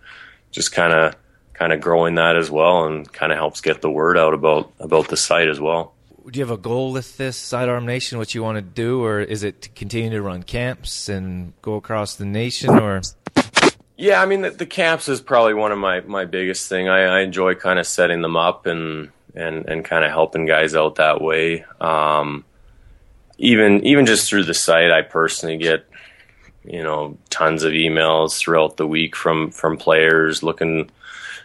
just 0.51 0.73
kind 0.73 0.93
of 0.93 1.15
kind 1.55 1.73
of 1.73 1.81
growing 1.81 2.17
that 2.17 2.37
as 2.37 2.51
well 2.51 2.87
and 2.87 3.11
kind 3.11 3.33
of 3.33 3.39
helps 3.39 3.61
get 3.61 3.81
the 3.81 3.91
word 3.91 4.19
out 4.19 4.35
about 4.35 4.73
about 4.81 5.09
the 5.09 5.17
site 5.17 5.49
as 5.49 5.61
well. 5.61 5.95
Do 6.29 6.41
you 6.41 6.45
have 6.45 6.53
a 6.53 6.61
goal 6.61 6.91
with 6.91 7.17
this 7.19 7.37
Sidearm 7.37 7.87
Nation? 7.87 8.19
What 8.19 8.35
you 8.35 8.43
want 8.43 8.57
to 8.57 8.63
do, 8.63 9.05
or 9.05 9.21
is 9.21 9.45
it 9.45 9.63
to 9.63 9.69
continue 9.71 10.11
to 10.11 10.21
run 10.21 10.43
camps 10.43 11.09
and 11.09 11.53
go 11.63 11.77
across 11.77 12.17
the 12.17 12.25
nation, 12.25 12.71
or? 12.71 13.01
Yeah, 13.97 14.21
I 14.21 14.27
mean 14.27 14.43
the, 14.43 14.51
the 14.51 14.67
camps 14.67 15.09
is 15.09 15.21
probably 15.21 15.55
one 15.55 15.73
of 15.73 15.79
my 15.79 16.01
my 16.01 16.25
biggest 16.25 16.69
thing. 16.69 16.89
I, 16.89 17.03
I 17.05 17.21
enjoy 17.21 17.55
kind 17.55 17.79
of 17.79 17.87
setting 17.87 18.23
them 18.23 18.37
up 18.37 18.67
and 18.67 19.11
and 19.35 19.67
and 19.67 19.85
kind 19.85 20.05
of 20.05 20.11
helping 20.11 20.47
guys 20.47 20.75
out 20.75 20.97
that 20.97 21.21
way. 21.21 21.65
Um, 21.81 22.45
even 23.39 23.85
even 23.85 24.07
just 24.07 24.29
through 24.29 24.45
the 24.45 24.55
site, 24.55 24.91
I 24.91 25.03
personally 25.03 25.57
get 25.57 25.87
you 26.67 26.83
know 26.83 27.17
tons 27.31 27.63
of 27.63 27.73
emails 27.73 28.39
throughout 28.39 28.77
the 28.77 28.87
week 28.87 29.15
from 29.15 29.51
from 29.51 29.77
players 29.77 30.43
looking 30.43 30.91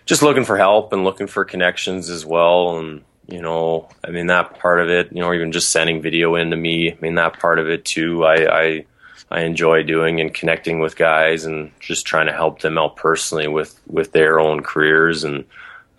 just 0.05 0.23
looking 0.23 0.43
for 0.45 0.57
help 0.57 0.93
and 0.93 1.03
looking 1.03 1.27
for 1.27 1.45
connections 1.45 2.09
as 2.09 2.25
well 2.25 2.77
and 2.77 3.03
you 3.27 3.41
know 3.41 3.87
i 4.03 4.09
mean 4.09 4.27
that 4.27 4.57
part 4.59 4.79
of 4.79 4.89
it 4.89 5.11
you 5.11 5.21
know 5.21 5.31
even 5.31 5.51
just 5.51 5.69
sending 5.69 6.01
video 6.01 6.35
in 6.35 6.49
to 6.49 6.57
me 6.57 6.91
i 6.91 6.97
mean 7.01 7.15
that 7.15 7.39
part 7.39 7.59
of 7.59 7.69
it 7.69 7.85
too 7.85 8.25
i 8.25 8.61
i 8.61 8.85
i 9.31 9.41
enjoy 9.41 9.81
doing 9.81 10.19
and 10.19 10.33
connecting 10.33 10.79
with 10.79 10.95
guys 10.95 11.45
and 11.45 11.71
just 11.79 12.05
trying 12.05 12.27
to 12.27 12.33
help 12.33 12.59
them 12.61 12.77
out 12.77 12.95
personally 12.95 13.47
with 13.47 13.79
with 13.87 14.11
their 14.11 14.39
own 14.39 14.61
careers 14.61 15.23
and 15.23 15.45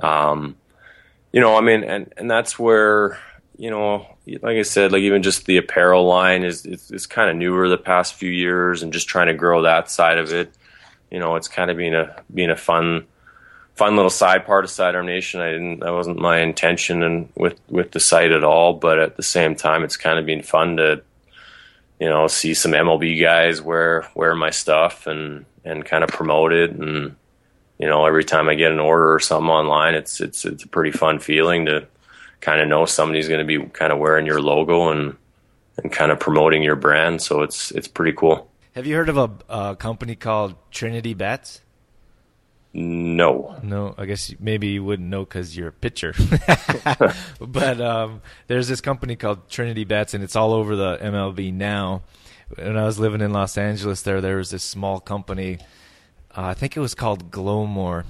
um 0.00 0.54
you 1.32 1.40
know 1.40 1.56
i 1.56 1.60
mean 1.60 1.82
and 1.82 2.12
and 2.16 2.30
that's 2.30 2.58
where 2.58 3.18
you 3.62 3.70
know, 3.70 4.06
like 4.26 4.56
I 4.56 4.62
said, 4.62 4.90
like 4.90 5.02
even 5.02 5.22
just 5.22 5.46
the 5.46 5.58
apparel 5.58 6.04
line 6.04 6.42
is 6.42 6.66
is, 6.66 6.90
is 6.90 7.06
kind 7.06 7.30
of 7.30 7.36
newer 7.36 7.68
the 7.68 7.78
past 7.78 8.14
few 8.14 8.28
years, 8.28 8.82
and 8.82 8.92
just 8.92 9.06
trying 9.06 9.28
to 9.28 9.34
grow 9.34 9.62
that 9.62 9.88
side 9.88 10.18
of 10.18 10.32
it. 10.32 10.52
You 11.12 11.20
know, 11.20 11.36
it's 11.36 11.46
kind 11.46 11.70
of 11.70 11.76
being 11.76 11.94
a 11.94 12.22
being 12.34 12.50
a 12.50 12.56
fun 12.56 13.06
fun 13.76 13.94
little 13.94 14.10
side 14.10 14.46
part 14.46 14.64
of 14.64 14.70
Sidearm 14.70 15.06
Nation. 15.06 15.40
I 15.40 15.52
didn't 15.52 15.78
that 15.78 15.92
wasn't 15.92 16.18
my 16.18 16.40
intention 16.40 17.04
and 17.04 17.28
with 17.36 17.60
with 17.68 17.92
the 17.92 18.00
site 18.00 18.32
at 18.32 18.42
all, 18.42 18.72
but 18.74 18.98
at 18.98 19.16
the 19.16 19.22
same 19.22 19.54
time, 19.54 19.84
it's 19.84 19.96
kind 19.96 20.18
of 20.18 20.26
been 20.26 20.42
fun 20.42 20.78
to 20.78 21.02
you 22.02 22.08
know 22.08 22.26
see 22.26 22.52
some 22.52 22.72
MLB 22.72 23.20
guys 23.20 23.62
wear 23.62 24.08
wear 24.16 24.34
my 24.34 24.50
stuff 24.50 25.06
and 25.06 25.44
and 25.64 25.84
kind 25.84 26.02
of 26.02 26.10
promote 26.10 26.52
it 26.52 26.72
and 26.72 27.14
you 27.78 27.86
know 27.86 28.06
every 28.06 28.24
time 28.24 28.48
I 28.48 28.56
get 28.56 28.72
an 28.72 28.80
order 28.80 29.14
or 29.14 29.20
something 29.20 29.48
online, 29.48 29.94
it's 29.94 30.20
it's 30.20 30.44
it's 30.44 30.64
a 30.64 30.68
pretty 30.68 30.90
fun 30.90 31.20
feeling 31.20 31.66
to 31.66 31.86
kind 32.40 32.60
of 32.60 32.66
know 32.66 32.86
somebody's 32.86 33.28
going 33.28 33.38
to 33.38 33.46
be 33.46 33.64
kind 33.66 33.92
of 33.92 34.00
wearing 34.00 34.26
your 34.26 34.42
logo 34.42 34.88
and 34.88 35.16
and 35.76 35.92
kind 35.92 36.10
of 36.10 36.18
promoting 36.18 36.64
your 36.64 36.74
brand. 36.74 37.22
So 37.22 37.42
it's 37.42 37.70
it's 37.70 37.86
pretty 37.86 38.16
cool. 38.16 38.50
Have 38.74 38.84
you 38.84 38.96
heard 38.96 39.08
of 39.08 39.16
a, 39.16 39.30
a 39.48 39.76
company 39.76 40.16
called 40.16 40.56
Trinity 40.72 41.14
Bats? 41.14 41.60
No. 42.74 43.56
No, 43.62 43.94
I 43.98 44.06
guess 44.06 44.34
maybe 44.40 44.68
you 44.68 44.84
wouldn't 44.84 45.08
know 45.08 45.24
because 45.24 45.56
you're 45.56 45.68
a 45.68 45.72
pitcher. 45.72 46.14
but 47.40 47.80
um, 47.80 48.22
there's 48.46 48.68
this 48.68 48.80
company 48.80 49.14
called 49.14 49.50
Trinity 49.50 49.84
Bats, 49.84 50.14
and 50.14 50.24
it's 50.24 50.36
all 50.36 50.54
over 50.54 50.74
the 50.74 50.96
MLB 50.98 51.52
now. 51.52 52.02
When 52.56 52.78
I 52.78 52.84
was 52.84 52.98
living 52.98 53.20
in 53.20 53.32
Los 53.32 53.58
Angeles, 53.58 54.02
there 54.02 54.20
there 54.20 54.36
was 54.36 54.50
this 54.50 54.62
small 54.62 55.00
company. 55.00 55.58
Uh, 56.34 56.44
I 56.44 56.54
think 56.54 56.76
it 56.76 56.80
was 56.80 56.94
called 56.94 57.30
Glowmore, 57.30 58.04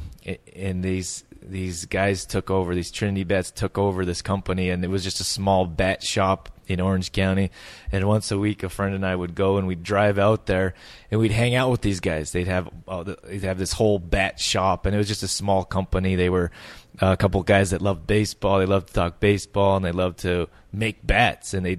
and 0.54 0.84
these 0.84 1.24
these 1.44 1.86
guys 1.86 2.24
took 2.24 2.50
over 2.50 2.74
these 2.74 2.90
Trinity 2.90 3.24
Bats 3.24 3.50
took 3.50 3.78
over 3.78 4.04
this 4.04 4.22
company, 4.22 4.70
and 4.70 4.84
it 4.84 4.88
was 4.88 5.04
just 5.04 5.20
a 5.20 5.24
small 5.24 5.66
bat 5.66 6.02
shop 6.02 6.48
in 6.66 6.80
Orange 6.80 7.12
County. 7.12 7.50
And 7.90 8.06
once 8.06 8.30
a 8.30 8.38
week, 8.38 8.62
a 8.62 8.68
friend 8.68 8.94
and 8.94 9.04
I 9.04 9.14
would 9.14 9.34
go 9.34 9.58
and 9.58 9.66
we'd 9.66 9.82
drive 9.82 10.18
out 10.18 10.46
there 10.46 10.74
and 11.10 11.20
we'd 11.20 11.32
hang 11.32 11.54
out 11.54 11.70
with 11.70 11.82
these 11.82 12.00
guys. 12.00 12.32
They'd 12.32 12.46
have 12.46 12.68
uh, 12.88 13.14
they'd 13.24 13.42
have 13.42 13.58
this 13.58 13.72
whole 13.72 13.98
bat 13.98 14.40
shop, 14.40 14.86
and 14.86 14.94
it 14.94 14.98
was 14.98 15.08
just 15.08 15.22
a 15.22 15.28
small 15.28 15.64
company. 15.64 16.14
They 16.14 16.30
were 16.30 16.50
uh, 17.00 17.12
a 17.12 17.16
couple 17.16 17.42
guys 17.42 17.70
that 17.70 17.82
loved 17.82 18.06
baseball. 18.06 18.58
They 18.58 18.66
loved 18.66 18.88
to 18.88 18.94
talk 18.94 19.20
baseball, 19.20 19.76
and 19.76 19.84
they 19.84 19.92
loved 19.92 20.20
to 20.20 20.48
make 20.72 21.06
bats. 21.06 21.54
And 21.54 21.64
they 21.66 21.78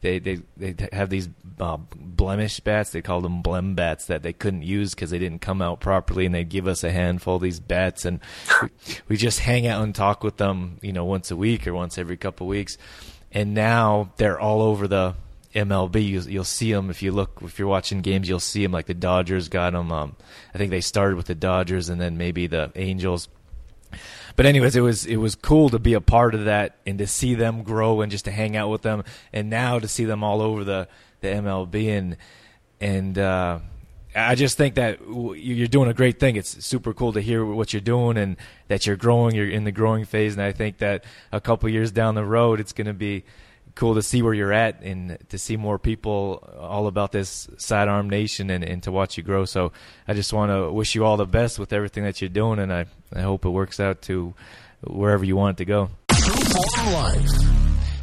they 0.00 0.18
they 0.18 0.40
they 0.56 0.88
have 0.92 1.10
these 1.10 1.28
uh, 1.58 1.78
blemish 1.96 2.60
bats. 2.60 2.90
They 2.90 3.02
called 3.02 3.24
them 3.24 3.42
blem 3.42 3.74
bats 3.74 4.06
that 4.06 4.22
they 4.22 4.32
couldn't 4.32 4.62
use 4.62 4.94
because 4.94 5.10
they 5.10 5.18
didn't 5.18 5.40
come 5.40 5.60
out 5.60 5.80
properly, 5.80 6.26
and 6.26 6.34
they'd 6.34 6.48
give 6.48 6.68
us 6.68 6.84
a 6.84 6.92
handful 6.92 7.36
of 7.36 7.42
these 7.42 7.60
bats, 7.60 8.04
and 8.04 8.20
we, 9.08 9.16
just 9.16 9.40
hang 9.40 9.66
out 9.66 9.82
and 9.82 9.94
talk 9.94 10.22
with 10.22 10.36
them, 10.36 10.78
you 10.82 10.92
know, 10.92 11.04
once 11.04 11.30
a 11.30 11.36
week 11.36 11.66
or 11.66 11.74
once 11.74 11.98
every 11.98 12.16
couple 12.16 12.46
of 12.46 12.50
weeks. 12.50 12.78
And 13.32 13.54
now 13.54 14.12
they're 14.16 14.38
all 14.38 14.62
over 14.62 14.86
the 14.86 15.14
MLB. 15.54 16.06
You, 16.06 16.20
you'll 16.20 16.44
see 16.44 16.72
them 16.72 16.90
if 16.90 17.02
you 17.02 17.10
look 17.12 17.40
if 17.42 17.58
you're 17.58 17.68
watching 17.68 18.00
games. 18.00 18.28
You'll 18.28 18.40
see 18.40 18.62
them 18.62 18.72
like 18.72 18.86
the 18.86 18.94
Dodgers 18.94 19.48
got 19.48 19.72
them. 19.72 19.90
Um, 19.90 20.16
I 20.54 20.58
think 20.58 20.70
they 20.70 20.80
started 20.80 21.16
with 21.16 21.26
the 21.26 21.34
Dodgers 21.34 21.88
and 21.88 22.00
then 22.00 22.16
maybe 22.16 22.46
the 22.46 22.70
Angels 22.76 23.28
but 24.36 24.46
anyways, 24.46 24.76
it 24.76 24.80
was 24.80 25.06
it 25.06 25.16
was 25.16 25.34
cool 25.34 25.68
to 25.70 25.78
be 25.78 25.94
a 25.94 26.00
part 26.00 26.34
of 26.34 26.44
that 26.44 26.76
and 26.86 26.98
to 26.98 27.06
see 27.06 27.34
them 27.34 27.62
grow 27.62 28.00
and 28.00 28.10
just 28.10 28.24
to 28.26 28.30
hang 28.30 28.56
out 28.56 28.70
with 28.70 28.82
them, 28.82 29.04
and 29.32 29.50
now 29.50 29.78
to 29.78 29.88
see 29.88 30.04
them 30.04 30.22
all 30.22 30.40
over 30.40 30.64
the 30.64 30.88
the 31.20 31.28
MLB 31.28 31.88
and 31.88 32.16
and 32.80 33.18
uh, 33.18 33.58
I 34.14 34.34
just 34.34 34.56
think 34.56 34.74
that 34.76 35.00
you're 35.08 35.68
doing 35.68 35.88
a 35.88 35.94
great 35.94 36.18
thing. 36.18 36.36
It's 36.36 36.64
super 36.64 36.92
cool 36.92 37.12
to 37.12 37.20
hear 37.20 37.44
what 37.44 37.72
you're 37.72 37.80
doing 37.80 38.16
and 38.16 38.36
that 38.68 38.86
you're 38.86 38.96
growing. 38.96 39.34
You're 39.34 39.50
in 39.50 39.64
the 39.64 39.72
growing 39.72 40.04
phase, 40.04 40.34
and 40.34 40.42
I 40.42 40.52
think 40.52 40.78
that 40.78 41.04
a 41.30 41.40
couple 41.40 41.68
years 41.68 41.90
down 41.90 42.14
the 42.14 42.24
road, 42.24 42.60
it's 42.60 42.72
going 42.72 42.86
to 42.86 42.94
be 42.94 43.24
cool 43.78 43.94
to 43.94 44.02
see 44.02 44.22
where 44.22 44.34
you're 44.34 44.52
at 44.52 44.82
and 44.82 45.16
to 45.28 45.38
see 45.38 45.56
more 45.56 45.78
people 45.78 46.42
all 46.58 46.88
about 46.88 47.12
this 47.12 47.48
sidearm 47.58 48.10
nation 48.10 48.50
and, 48.50 48.64
and 48.64 48.82
to 48.82 48.90
watch 48.90 49.16
you 49.16 49.22
grow. 49.22 49.44
So 49.44 49.70
I 50.08 50.14
just 50.14 50.32
want 50.32 50.50
to 50.50 50.70
wish 50.72 50.96
you 50.96 51.04
all 51.04 51.16
the 51.16 51.26
best 51.26 51.60
with 51.60 51.72
everything 51.72 52.02
that 52.02 52.20
you're 52.20 52.28
doing, 52.28 52.58
and 52.58 52.72
I, 52.72 52.86
I 53.14 53.20
hope 53.20 53.44
it 53.44 53.50
works 53.50 53.78
out 53.78 54.02
to 54.02 54.34
wherever 54.82 55.24
you 55.24 55.36
want 55.36 55.60
it 55.60 55.64
to 55.64 55.64
go. 55.64 55.90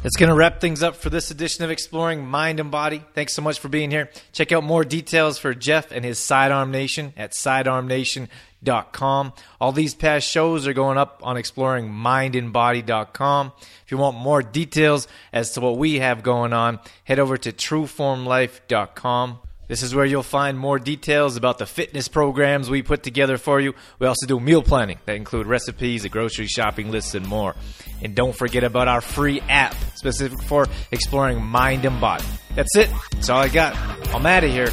That's 0.06 0.14
going 0.14 0.28
to 0.28 0.36
wrap 0.36 0.60
things 0.60 0.84
up 0.84 0.94
for 0.94 1.10
this 1.10 1.32
edition 1.32 1.64
of 1.64 1.72
Exploring 1.72 2.24
Mind 2.24 2.60
and 2.60 2.70
Body. 2.70 3.02
Thanks 3.14 3.34
so 3.34 3.42
much 3.42 3.58
for 3.58 3.68
being 3.68 3.90
here. 3.90 4.08
Check 4.30 4.52
out 4.52 4.62
more 4.62 4.84
details 4.84 5.36
for 5.36 5.52
Geoff 5.52 5.90
and 5.90 6.04
his 6.04 6.20
Sidearm 6.20 6.70
Nation 6.70 7.12
at 7.16 7.32
sidearmnation.com. 7.32 9.32
All 9.60 9.72
these 9.72 9.94
past 9.94 10.28
shows 10.28 10.68
are 10.68 10.72
going 10.72 10.96
up 10.96 11.22
on 11.24 11.34
exploringmindandbody.com. 11.34 13.52
If 13.84 13.90
you 13.90 13.98
want 13.98 14.16
more 14.16 14.42
details 14.42 15.08
as 15.32 15.50
to 15.54 15.60
what 15.60 15.76
we 15.76 15.98
have 15.98 16.22
going 16.22 16.52
on, 16.52 16.78
head 17.02 17.18
over 17.18 17.36
to 17.38 17.50
trueformlife.com. 17.50 19.40
This 19.68 19.82
is 19.82 19.94
where 19.94 20.04
you'll 20.04 20.22
find 20.22 20.58
more 20.58 20.78
details 20.78 21.36
about 21.36 21.58
the 21.58 21.66
fitness 21.66 22.08
programs 22.08 22.70
we 22.70 22.82
put 22.82 23.02
together 23.02 23.36
for 23.36 23.60
you. 23.60 23.74
We 23.98 24.06
also 24.06 24.26
do 24.26 24.38
meal 24.38 24.62
planning 24.62 24.98
that 25.06 25.16
include 25.16 25.46
recipes, 25.46 26.04
a 26.04 26.08
grocery 26.08 26.46
shopping 26.46 26.90
list, 26.90 27.14
and 27.14 27.26
more. 27.26 27.56
And 28.02 28.14
don't 28.14 28.36
forget 28.36 28.64
about 28.64 28.88
our 28.88 29.00
free 29.00 29.40
app 29.42 29.74
specific 29.94 30.40
for 30.42 30.66
exploring 30.92 31.42
mind 31.42 31.84
and 31.84 32.00
body. 32.00 32.24
That's 32.54 32.76
it. 32.76 32.90
That's 33.12 33.28
all 33.28 33.40
I 33.40 33.48
got. 33.48 33.76
I'm 34.14 34.24
out 34.24 34.44
of 34.44 34.50
here. 34.50 34.68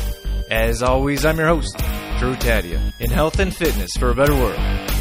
As 0.52 0.84
always, 0.84 1.26
I'm 1.26 1.38
your 1.38 1.48
host, 1.48 1.76
Drew 2.20 2.36
Tadia, 2.36 2.94
in 3.00 3.10
health 3.10 3.40
and 3.40 3.56
fitness 3.56 3.90
for 3.98 4.12
a 4.12 4.16
better 4.16 4.36
world. 4.36 4.93